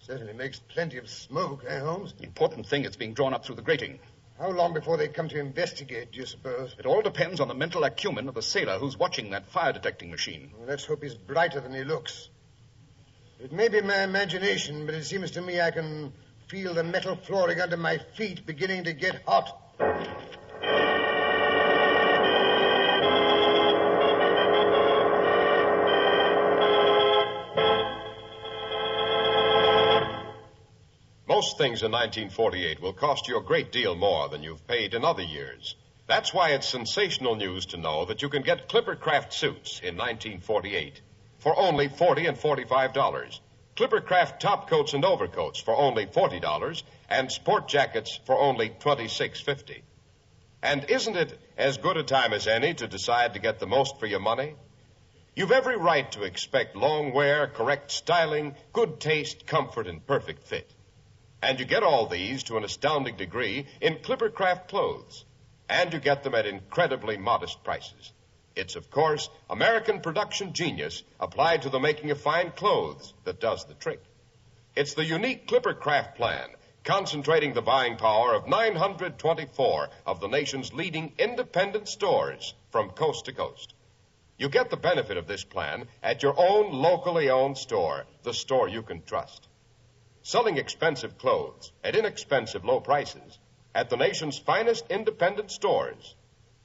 Certainly 0.01 0.33
makes 0.33 0.59
plenty 0.59 0.97
of 0.97 1.09
smoke, 1.09 1.63
eh, 1.67 1.79
Holmes? 1.79 2.13
The 2.17 2.25
important 2.25 2.67
thing 2.67 2.85
is 2.85 2.95
being 2.95 3.13
drawn 3.13 3.33
up 3.33 3.45
through 3.45 3.55
the 3.55 3.61
grating. 3.61 3.99
How 4.39 4.51
long 4.51 4.73
before 4.73 4.97
they 4.97 5.07
come 5.07 5.29
to 5.29 5.39
investigate, 5.39 6.11
do 6.11 6.19
you 6.19 6.25
suppose? 6.25 6.75
It 6.77 6.85
all 6.85 7.01
depends 7.01 7.39
on 7.39 7.47
the 7.47 7.53
mental 7.53 7.83
acumen 7.83 8.27
of 8.27 8.35
the 8.35 8.41
sailor 8.41 8.77
who's 8.77 8.97
watching 8.97 9.31
that 9.31 9.47
fire 9.47 9.71
detecting 9.73 10.11
machine. 10.11 10.51
Well, 10.57 10.67
let's 10.67 10.85
hope 10.85 11.03
he's 11.03 11.15
brighter 11.15 11.61
than 11.61 11.73
he 11.73 11.83
looks. 11.83 12.29
It 13.39 13.51
may 13.51 13.67
be 13.69 13.81
my 13.81 14.03
imagination, 14.03 14.85
but 14.85 14.95
it 14.95 15.05
seems 15.05 15.31
to 15.31 15.41
me 15.41 15.61
I 15.61 15.71
can 15.71 16.11
feel 16.47 16.73
the 16.73 16.83
metal 16.83 17.15
flooring 17.15 17.59
under 17.59 17.77
my 17.77 17.97
feet 17.97 18.45
beginning 18.45 18.83
to 18.83 18.93
get 18.93 19.23
hot. 19.27 19.61
Most 31.27 31.57
things 31.57 31.81
in 31.81 31.91
1948 31.91 32.81
will 32.81 32.93
cost 32.93 33.27
you 33.27 33.37
a 33.37 33.43
great 33.43 33.71
deal 33.71 33.95
more 33.95 34.29
than 34.29 34.43
you've 34.43 34.67
paid 34.67 34.93
in 34.93 35.03
other 35.03 35.23
years. 35.23 35.75
That's 36.07 36.33
why 36.33 36.51
it's 36.51 36.69
sensational 36.69 37.35
news 37.35 37.65
to 37.67 37.77
know 37.77 38.05
that 38.05 38.21
you 38.21 38.29
can 38.29 38.43
get 38.43 38.69
Clippercraft 38.69 39.33
suits 39.33 39.79
in 39.79 39.97
1948 39.97 41.01
for 41.39 41.57
only 41.57 41.87
40 41.87 42.27
and 42.27 42.37
45 42.37 42.93
dollars. 42.93 43.41
Clippercraft 43.75 44.39
top 44.39 44.69
coats 44.69 44.93
and 44.93 45.03
overcoats 45.03 45.59
for 45.59 45.75
only 45.75 46.05
40 46.05 46.39
dollars 46.39 46.83
and 47.09 47.29
sport 47.29 47.67
jackets 47.67 48.17
for 48.25 48.39
only 48.39 48.69
26.50. 48.69 49.81
And 50.63 50.89
isn't 50.89 51.17
it 51.17 51.37
as 51.57 51.77
good 51.77 51.97
a 51.97 52.03
time 52.03 52.31
as 52.31 52.47
any 52.47 52.73
to 52.73 52.87
decide 52.87 53.33
to 53.33 53.39
get 53.39 53.59
the 53.59 53.67
most 53.67 53.99
for 53.99 54.05
your 54.05 54.21
money? 54.21 54.55
You've 55.35 55.51
every 55.51 55.75
right 55.75 56.09
to 56.13 56.23
expect 56.23 56.77
long 56.77 57.11
wear, 57.13 57.47
correct 57.47 57.91
styling, 57.91 58.55
good 58.71 59.01
taste, 59.01 59.45
comfort, 59.45 59.87
and 59.87 60.07
perfect 60.07 60.47
fit. 60.47 60.73
And 61.41 61.59
you 61.59 61.65
get 61.65 61.83
all 61.83 62.07
these 62.07 62.43
to 62.43 62.55
an 62.55 62.63
astounding 62.63 63.17
degree 63.17 63.65
in 63.81 63.95
Clippercraft 63.95 64.69
clothes. 64.69 65.25
And 65.67 65.91
you 65.91 65.99
get 65.99 66.23
them 66.23 66.33
at 66.33 66.45
incredibly 66.45 67.17
modest 67.17 67.63
prices. 67.65 68.13
It's, 68.55 68.77
of 68.77 68.89
course, 68.89 69.29
American 69.49 69.99
production 69.99 70.53
genius 70.53 71.03
applied 71.19 71.63
to 71.63 71.69
the 71.69 71.79
making 71.79 72.11
of 72.11 72.21
fine 72.21 72.51
clothes 72.51 73.13
that 73.25 73.41
does 73.41 73.65
the 73.65 73.73
trick. 73.73 74.01
It's 74.75 74.93
the 74.93 75.03
unique 75.03 75.47
Clippercraft 75.47 76.15
plan, 76.15 76.49
concentrating 76.85 77.53
the 77.53 77.61
buying 77.61 77.97
power 77.97 78.33
of 78.33 78.47
924 78.47 79.89
of 80.05 80.21
the 80.21 80.27
nation's 80.27 80.73
leading 80.73 81.11
independent 81.17 81.89
stores 81.89 82.53
from 82.71 82.91
coast 82.91 83.25
to 83.25 83.33
coast. 83.33 83.73
You 84.37 84.47
get 84.47 84.69
the 84.69 84.77
benefit 84.77 85.17
of 85.17 85.27
this 85.27 85.43
plan 85.43 85.87
at 86.01 86.23
your 86.23 86.35
own 86.37 86.71
locally 86.71 87.29
owned 87.29 87.57
store, 87.57 88.05
the 88.23 88.33
store 88.33 88.69
you 88.69 88.83
can 88.83 89.01
trust. 89.03 89.47
Selling 90.23 90.57
expensive 90.57 91.17
clothes 91.17 91.73
at 91.83 91.95
inexpensive 91.95 92.63
low 92.63 92.79
prices 92.79 93.37
at 93.73 93.89
the 93.89 93.97
nation's 93.97 94.39
finest 94.39 94.85
independent 94.89 95.51
stores 95.51 96.15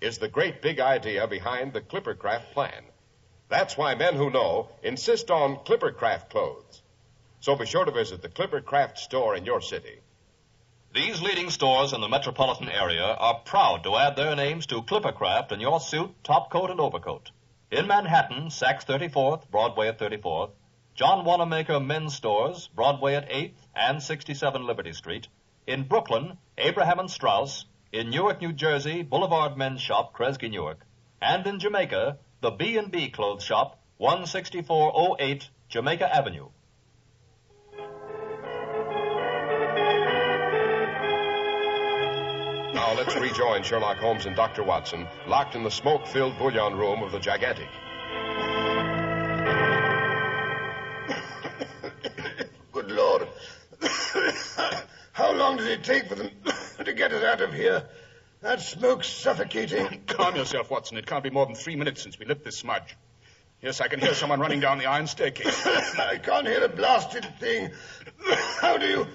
is 0.01 0.19
the 0.19 0.29
great 0.29 0.63
big 0.63 0.81
idea 0.81 1.27
behind 1.27 1.73
the 1.73 1.81
Clippercraft 1.81 2.53
plan. 2.53 2.85
That's 3.49 3.77
why 3.77 3.95
men 3.95 4.15
who 4.15 4.31
know 4.31 4.69
insist 4.83 5.31
on 5.31 5.57
Clippercraft 5.65 6.31
clothes. 6.31 6.83
So 7.41 7.57
be 7.57 7.67
sure 7.67 7.85
to 7.85 7.91
visit 7.91 8.23
the 8.23 8.29
Clippercraft 8.29 8.99
store 8.99 9.35
in 9.35 9.45
your 9.45 9.61
city. 9.61 10.01
These 10.93 11.23
leading 11.23 11.51
stores 11.51 11.93
in 11.93 12.01
the 12.01 12.09
metropolitan 12.09 12.69
area 12.69 13.05
are 13.05 13.41
proud 13.45 13.85
to 13.85 13.97
add 13.97 14.17
their 14.17 14.35
names 14.35 14.67
to 14.67 14.83
Clippercraft 14.83 15.53
in 15.53 15.61
your 15.61 15.81
suit, 15.81 16.11
top 16.25 16.51
coat, 16.51 16.71
and 16.71 16.81
overcoat. 16.81 17.31
In 17.71 17.87
Manhattan, 17.87 18.49
Saks 18.49 18.85
34th, 18.85 19.49
Broadway 19.51 19.89
at 19.89 19.99
34th, 19.99 20.51
John 20.95 21.25
Wanamaker 21.25 21.79
Men's 21.79 22.17
Stores, 22.17 22.69
Broadway 22.75 23.15
at 23.15 23.31
8th 23.31 23.55
and 23.75 24.03
67 24.03 24.67
Liberty 24.67 24.93
Street. 24.93 25.29
In 25.67 25.85
Brooklyn, 25.85 26.37
Abraham 26.59 26.99
and 26.99 27.11
Straus. 27.11 27.65
In 27.92 28.11
Newark, 28.11 28.40
New 28.40 28.53
Jersey, 28.53 29.03
Boulevard 29.03 29.57
Men's 29.57 29.81
Shop, 29.81 30.14
Kresge, 30.14 30.48
Newark. 30.48 30.87
And 31.20 31.44
in 31.44 31.59
Jamaica, 31.59 32.18
the 32.40 32.53
B&B 32.53 33.11
Clothes 33.11 33.42
Shop, 33.42 33.81
16408 33.98 35.50
Jamaica 35.68 36.14
Avenue. 36.14 36.50
Now 42.74 42.94
let's 42.94 43.16
rejoin 43.16 43.64
Sherlock 43.64 43.96
Holmes 43.96 44.24
and 44.24 44.37
Dr. 44.37 44.62
Watson, 44.62 45.09
locked 45.26 45.57
in 45.57 45.64
the 45.64 45.70
smoke 45.70 46.07
filled 46.07 46.38
bullion 46.38 46.76
room 46.76 47.03
of 47.03 47.11
the 47.11 47.18
gigantic. 47.18 47.68
Good 52.72 52.92
Lord. 52.92 53.26
How 55.12 55.33
long 55.33 55.57
did 55.57 55.66
it 55.66 55.83
take 55.83 56.09
for 56.09 56.14
them 56.14 56.29
to 56.29 56.35
get 57.01 57.13
us 57.15 57.25
out 57.25 57.41
of 57.41 57.55
here. 57.55 57.83
That 58.43 58.61
smoke's 58.61 59.09
suffocating. 59.09 60.03
Calm 60.07 60.37
yourself, 60.37 60.71
Watson. 60.71 60.99
It 60.99 61.07
can't 61.07 61.25
be 61.25 61.31
more 61.31 61.47
than 61.47 61.55
three 61.55 61.75
minutes 61.75 62.03
since 62.03 62.19
we 62.19 62.27
lit 62.27 62.45
this 62.45 62.59
smudge. 62.59 62.95
Yes, 63.63 63.81
I 63.81 63.89
can 63.89 64.01
hear 64.01 64.13
someone 64.13 64.39
running 64.39 64.61
down 64.61 64.77
the 64.77 64.85
iron 64.85 65.07
staircase. 65.07 65.67
I 65.99 66.19
can't 66.19 66.47
hear 66.47 66.63
a 66.63 66.69
blasted 66.69 67.27
thing. 67.39 67.71
How 68.61 68.77
do 68.77 68.87
you... 68.87 69.07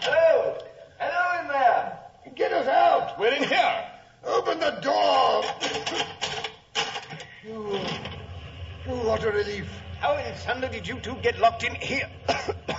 Hello! 0.00 0.58
Hello 0.98 1.40
in 1.42 1.48
there! 1.48 1.98
Get 2.34 2.52
us 2.52 2.66
out! 2.66 3.20
We're 3.20 3.34
in 3.34 3.42
here. 3.42 3.84
Open 4.24 4.60
the 4.60 4.78
door! 4.80 5.44
Oh, 7.50 7.86
oh, 8.88 9.08
what 9.08 9.24
a 9.24 9.30
relief. 9.30 9.68
How 10.00 10.16
in 10.16 10.34
thunder 10.36 10.68
did 10.68 10.88
you 10.88 11.00
two 11.00 11.16
get 11.16 11.38
locked 11.38 11.64
in 11.64 11.74
here? 11.74 12.08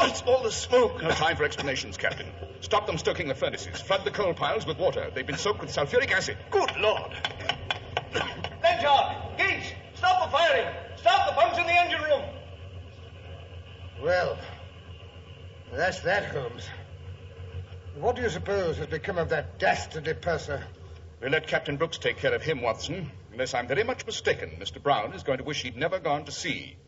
What's 0.00 0.22
all 0.22 0.42
the 0.42 0.50
smoke? 0.50 1.02
No 1.02 1.10
time 1.10 1.36
for 1.36 1.44
explanations, 1.44 1.98
Captain. 1.98 2.26
Stop 2.62 2.86
them 2.86 2.96
stoking 2.96 3.28
the 3.28 3.34
furnaces. 3.34 3.78
Flood 3.82 4.02
the 4.06 4.10
coal 4.10 4.32
piles 4.32 4.64
with 4.64 4.78
water. 4.78 5.10
They've 5.14 5.26
been 5.26 5.36
soaked 5.36 5.60
with 5.60 5.70
sulfuric 5.70 6.10
acid. 6.10 6.38
Good 6.50 6.74
Lord. 6.78 7.12
Blanchard! 8.62 9.36
Gates! 9.36 9.72
Stop 9.96 10.24
the 10.24 10.38
firing! 10.38 10.74
Stop 10.96 11.28
the 11.28 11.34
pumps 11.34 11.58
in 11.58 11.66
the 11.66 11.78
engine 11.78 12.00
room! 12.00 12.24
Well, 14.02 14.38
that's 15.70 16.00
that, 16.00 16.24
Holmes. 16.34 16.66
What 17.94 18.16
do 18.16 18.22
you 18.22 18.30
suppose 18.30 18.78
has 18.78 18.86
become 18.86 19.18
of 19.18 19.28
that 19.28 19.58
dastardly 19.58 20.14
purser? 20.14 20.64
We'll 21.20 21.32
let 21.32 21.46
Captain 21.46 21.76
Brooks 21.76 21.98
take 21.98 22.16
care 22.16 22.32
of 22.32 22.40
him, 22.40 22.62
Watson. 22.62 23.12
Unless 23.32 23.52
I'm 23.52 23.68
very 23.68 23.84
much 23.84 24.06
mistaken, 24.06 24.56
Mr. 24.58 24.82
Brown 24.82 25.12
is 25.12 25.24
going 25.24 25.38
to 25.38 25.44
wish 25.44 25.60
he'd 25.60 25.76
never 25.76 25.98
gone 25.98 26.24
to 26.24 26.32
sea. 26.32 26.78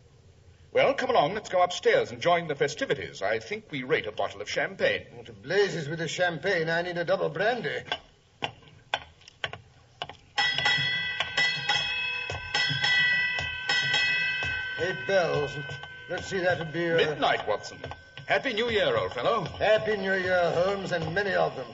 Well, 0.72 0.94
come 0.94 1.10
along. 1.10 1.34
Let's 1.34 1.50
go 1.50 1.62
upstairs 1.62 2.12
and 2.12 2.20
join 2.20 2.48
the 2.48 2.54
festivities. 2.54 3.20
I 3.20 3.38
think 3.40 3.64
we 3.70 3.82
rate 3.82 4.06
a 4.06 4.12
bottle 4.12 4.40
of 4.40 4.48
champagne. 4.48 5.04
Well, 5.14 5.24
to 5.24 5.32
blazes 5.32 5.86
with 5.86 5.98
the 5.98 6.08
champagne, 6.08 6.70
I 6.70 6.80
need 6.80 6.96
a 6.96 7.04
double 7.04 7.28
brandy. 7.28 7.82
Eight 14.80 15.06
bells. 15.06 15.50
Let's 16.08 16.26
see, 16.26 16.38
that 16.38 16.58
would 16.58 16.72
be. 16.72 16.90
Uh, 16.90 16.96
Midnight, 16.96 17.46
Watson. 17.46 17.78
Happy 18.26 18.54
New 18.54 18.70
Year, 18.70 18.96
old 18.96 19.12
fellow. 19.12 19.44
Happy 19.58 19.98
New 19.98 20.14
Year, 20.14 20.52
Holmes, 20.52 20.92
and 20.92 21.14
many 21.14 21.34
of 21.34 21.54
them. 21.54 21.66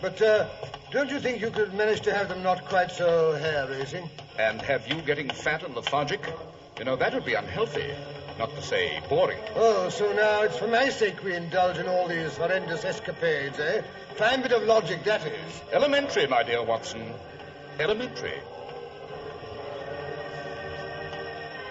But 0.00 0.20
uh, 0.22 0.48
don't 0.90 1.10
you 1.10 1.20
think 1.20 1.42
you 1.42 1.50
could 1.50 1.74
manage 1.74 2.00
to 2.02 2.14
have 2.14 2.30
them 2.30 2.42
not 2.42 2.64
quite 2.64 2.90
so 2.90 3.34
hair 3.34 3.68
raising? 3.68 4.08
And 4.38 4.62
have 4.62 4.88
you 4.88 5.02
getting 5.02 5.28
fat 5.28 5.62
and 5.62 5.74
lethargic? 5.74 6.26
You 6.78 6.84
know, 6.84 6.96
that 6.96 7.12
would 7.12 7.26
be 7.26 7.34
unhealthy. 7.34 7.92
Not 8.38 8.54
to 8.54 8.62
say 8.62 9.00
boring. 9.08 9.38
Oh, 9.54 9.88
so 9.88 10.12
now 10.12 10.42
it's 10.42 10.58
for 10.58 10.66
my 10.66 10.90
sake 10.90 11.24
we 11.24 11.34
indulge 11.34 11.78
in 11.78 11.88
all 11.88 12.06
these 12.06 12.36
horrendous 12.36 12.84
escapades, 12.84 13.58
eh? 13.58 13.82
Fine 14.16 14.42
bit 14.42 14.52
of 14.52 14.62
logic, 14.64 15.04
that 15.04 15.26
is. 15.26 15.62
Elementary, 15.72 16.26
my 16.26 16.42
dear 16.42 16.62
Watson. 16.62 17.14
Elementary. 17.80 18.38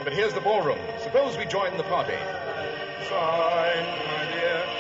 But 0.04 0.14
here's 0.14 0.34
the 0.34 0.42
ballroom. 0.42 0.80
Suppose 1.04 1.38
we 1.38 1.46
join 1.46 1.78
the 1.78 1.84
party. 1.84 2.18
Sign, 3.10 3.86
my 4.08 4.32
dear. 4.32 4.75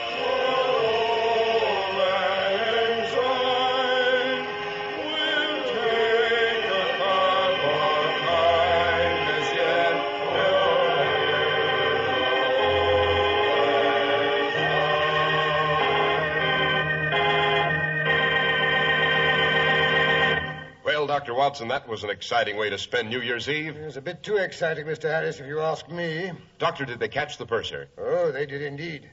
Dr. 21.15 21.33
Watson, 21.33 21.69
that 21.69 21.87
was 21.87 22.03
an 22.03 22.09
exciting 22.09 22.57
way 22.57 22.69
to 22.69 22.77
spend 22.77 23.09
New 23.09 23.21
Year's 23.21 23.47
Eve. 23.47 23.77
It 23.77 23.85
was 23.85 23.95
a 23.95 24.01
bit 24.01 24.21
too 24.21 24.35
exciting, 24.35 24.85
Mr. 24.85 25.03
Harris, 25.03 25.39
if 25.39 25.47
you 25.47 25.61
ask 25.61 25.87
me. 25.87 26.33
Doctor, 26.59 26.83
did 26.83 26.99
they 26.99 27.07
catch 27.07 27.37
the 27.37 27.45
purser? 27.45 27.87
Oh, 27.97 28.33
they 28.33 28.45
did 28.45 28.61
indeed. 28.61 29.09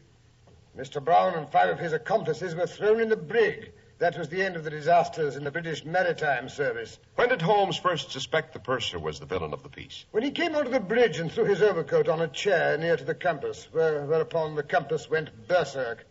Mr. 0.77 1.03
Brown 1.03 1.35
and 1.35 1.49
five 1.53 1.71
of 1.71 1.79
his 1.79 1.93
accomplices 1.93 2.57
were 2.57 2.67
thrown 2.67 3.01
in 3.01 3.09
the 3.09 3.17
brig. 3.17 3.71
That 4.01 4.19
was 4.19 4.29
the 4.29 4.43
end 4.43 4.57
of 4.57 4.65
the 4.65 4.71
disasters 4.71 5.37
in 5.37 5.45
the 5.45 5.53
British 5.53 5.85
Maritime 5.85 6.49
Service. 6.49 6.99
When 7.15 7.29
did 7.29 7.41
Holmes 7.41 7.77
first 7.77 8.11
suspect 8.11 8.53
the 8.53 8.59
purser 8.59 8.99
was 8.99 9.21
the 9.21 9.27
villain 9.27 9.53
of 9.53 9.63
the 9.63 9.69
piece? 9.69 10.05
When 10.11 10.25
he 10.25 10.33
came 10.33 10.57
onto 10.57 10.73
the 10.73 10.81
bridge 10.81 11.21
and 11.21 11.31
threw 11.31 11.45
his 11.45 11.63
overcoat 11.63 12.09
on 12.09 12.21
a 12.21 12.27
chair 12.27 12.77
near 12.79 12.97
to 12.97 13.05
the 13.05 13.15
compass, 13.15 13.69
where, 13.71 14.05
whereupon 14.05 14.57
the 14.57 14.65
compass 14.65 15.09
went 15.09 15.47
berserk, 15.47 16.05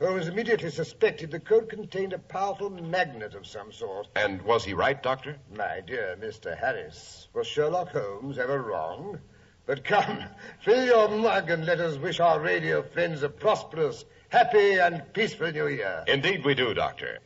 Holmes 0.00 0.28
immediately 0.28 0.70
suspected 0.70 1.32
the 1.32 1.40
coat 1.40 1.68
contained 1.68 2.12
a 2.12 2.20
powerful 2.20 2.70
magnet 2.70 3.34
of 3.34 3.48
some 3.48 3.72
sort. 3.72 4.06
And 4.14 4.40
was 4.42 4.64
he 4.64 4.72
right, 4.72 5.02
Doctor? 5.02 5.38
My 5.52 5.80
dear 5.84 6.16
Mr. 6.20 6.56
Harris, 6.56 7.26
was 7.32 7.48
Sherlock 7.48 7.88
Holmes 7.88 8.38
ever 8.38 8.62
wrong? 8.62 9.18
But 9.66 9.82
come, 9.82 10.22
fill 10.60 10.84
your 10.84 11.08
mug 11.08 11.50
and 11.50 11.66
let 11.66 11.80
us 11.80 11.96
wish 11.96 12.20
our 12.20 12.38
radio 12.38 12.80
friends 12.82 13.24
a 13.24 13.28
prosperous, 13.28 14.04
happy, 14.28 14.78
and 14.78 15.02
peaceful 15.12 15.50
New 15.50 15.66
Year. 15.66 16.04
Indeed, 16.06 16.44
we 16.44 16.54
do, 16.54 16.74
Doctor. 16.74 17.18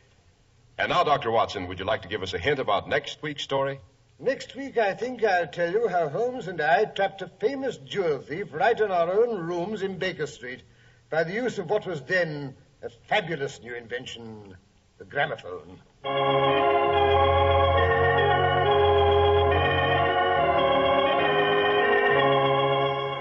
And 0.79 0.89
now, 0.89 1.03
Dr. 1.03 1.29
Watson, 1.29 1.67
would 1.67 1.77
you 1.77 1.85
like 1.85 2.01
to 2.01 2.07
give 2.07 2.23
us 2.23 2.33
a 2.33 2.39
hint 2.39 2.57
about 2.57 2.89
next 2.89 3.21
week's 3.21 3.43
story? 3.43 3.81
Next 4.17 4.55
week, 4.55 4.79
I 4.79 4.95
think 4.95 5.23
I'll 5.23 5.45
tell 5.45 5.71
you 5.71 5.87
how 5.87 6.09
Holmes 6.09 6.47
and 6.47 6.59
I 6.59 6.85
trapped 6.85 7.21
a 7.21 7.27
famous 7.39 7.77
jewel 7.77 8.17
thief 8.17 8.47
right 8.51 8.79
in 8.79 8.89
our 8.89 9.11
own 9.11 9.37
rooms 9.37 9.83
in 9.83 9.99
Baker 9.99 10.25
Street 10.25 10.63
by 11.11 11.23
the 11.23 11.33
use 11.33 11.59
of 11.59 11.69
what 11.69 11.85
was 11.85 12.01
then 12.01 12.55
a 12.83 12.89
fabulous 13.07 13.61
new 13.61 13.73
invention, 13.75 14.57
the 14.97 15.05
gramophone. 15.05 15.79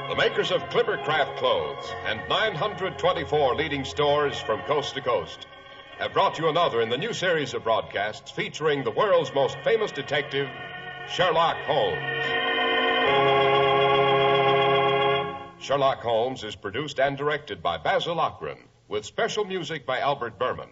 The 0.08 0.16
makers 0.16 0.50
of 0.50 0.62
Clippercraft 0.70 1.36
clothes 1.36 1.92
and 2.06 2.20
924 2.28 3.54
leading 3.54 3.84
stores 3.84 4.40
from 4.40 4.60
coast 4.62 4.96
to 4.96 5.00
coast 5.00 5.46
have 5.98 6.12
brought 6.12 6.40
you 6.40 6.48
another 6.48 6.80
in 6.80 6.88
the 6.88 6.98
new 6.98 7.12
series 7.12 7.54
of 7.54 7.62
broadcasts 7.62 8.32
featuring 8.32 8.82
the 8.82 8.90
world's 8.90 9.32
most 9.32 9.56
famous 9.62 9.92
detective, 9.92 10.48
Sherlock 11.08 11.56
Holmes. 11.58 12.24
Sherlock 15.62 16.00
Holmes 16.00 16.42
is 16.42 16.56
produced 16.56 16.98
and 16.98 17.16
directed 17.16 17.62
by 17.62 17.78
Basil 17.78 18.16
Loughrane, 18.16 18.66
with 18.92 19.06
special 19.06 19.42
music 19.46 19.86
by 19.86 20.00
Albert 20.00 20.38
Buhrman. 20.38 20.68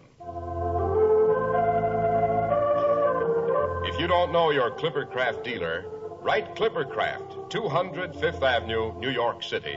If 3.91 3.99
you 3.99 4.05
don't 4.05 4.31
know 4.31 4.51
your 4.51 4.69
Clippercraft 4.69 5.43
dealer, 5.43 5.85
write 6.21 6.55
Clippercraft, 6.55 7.49
200 7.49 8.15
Fifth 8.15 8.43
Avenue, 8.43 8.93
New 8.99 9.09
York 9.09 9.41
City. 9.41 9.75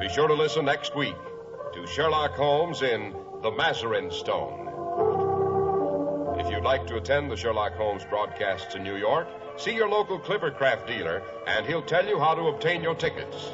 Be 0.00 0.10
sure 0.10 0.28
to 0.28 0.34
listen 0.34 0.66
next 0.66 0.94
week 0.94 1.16
to 1.72 1.86
Sherlock 1.86 2.32
Holmes 2.32 2.82
in 2.82 3.14
The 3.40 3.50
Mazarin 3.52 4.12
Stone. 4.12 4.64
If 6.38 6.50
you'd 6.50 6.62
like 6.62 6.86
to 6.88 6.96
attend 6.96 7.30
the 7.30 7.36
Sherlock 7.38 7.72
Holmes 7.72 8.04
broadcasts 8.04 8.74
in 8.74 8.82
New 8.82 8.96
York, 8.96 9.28
see 9.56 9.74
your 9.74 9.88
local 9.88 10.20
Clippercraft 10.20 10.86
dealer, 10.86 11.22
and 11.46 11.64
he'll 11.64 11.80
tell 11.80 12.06
you 12.06 12.18
how 12.18 12.34
to 12.34 12.48
obtain 12.48 12.82
your 12.82 12.94
tickets. 12.94 13.50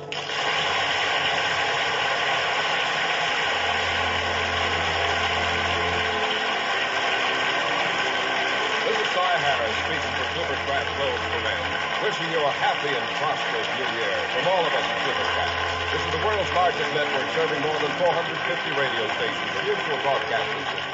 This 8.93 8.99
is 8.99 9.07
Speaking 9.73 10.13
for 10.21 10.29
Clippercraft 10.37 10.93
for 11.33 11.41
Men, 11.41 11.63
wishing 12.05 12.29
you 12.31 12.45
a 12.45 12.53
happy 12.53 12.93
and 12.95 13.07
prosperous 13.17 13.67
new 13.81 13.89
year 13.97 14.13
from 14.37 14.47
all 14.47 14.67
of 14.67 14.75
us 14.75 14.85
at 14.85 15.01
Clippercraft. 15.01 15.93
This 15.93 16.05
is 16.05 16.13
the 16.13 16.27
world's 16.27 16.53
largest 16.53 16.93
network 16.93 17.29
serving 17.33 17.63
more 17.63 17.79
than 17.81 17.91
450 17.97 18.71
radio 18.77 19.09
stations 19.17 19.49
and 19.57 19.65
mutual 19.65 19.97
broadcasting 20.05 20.61
systems. 20.69 20.92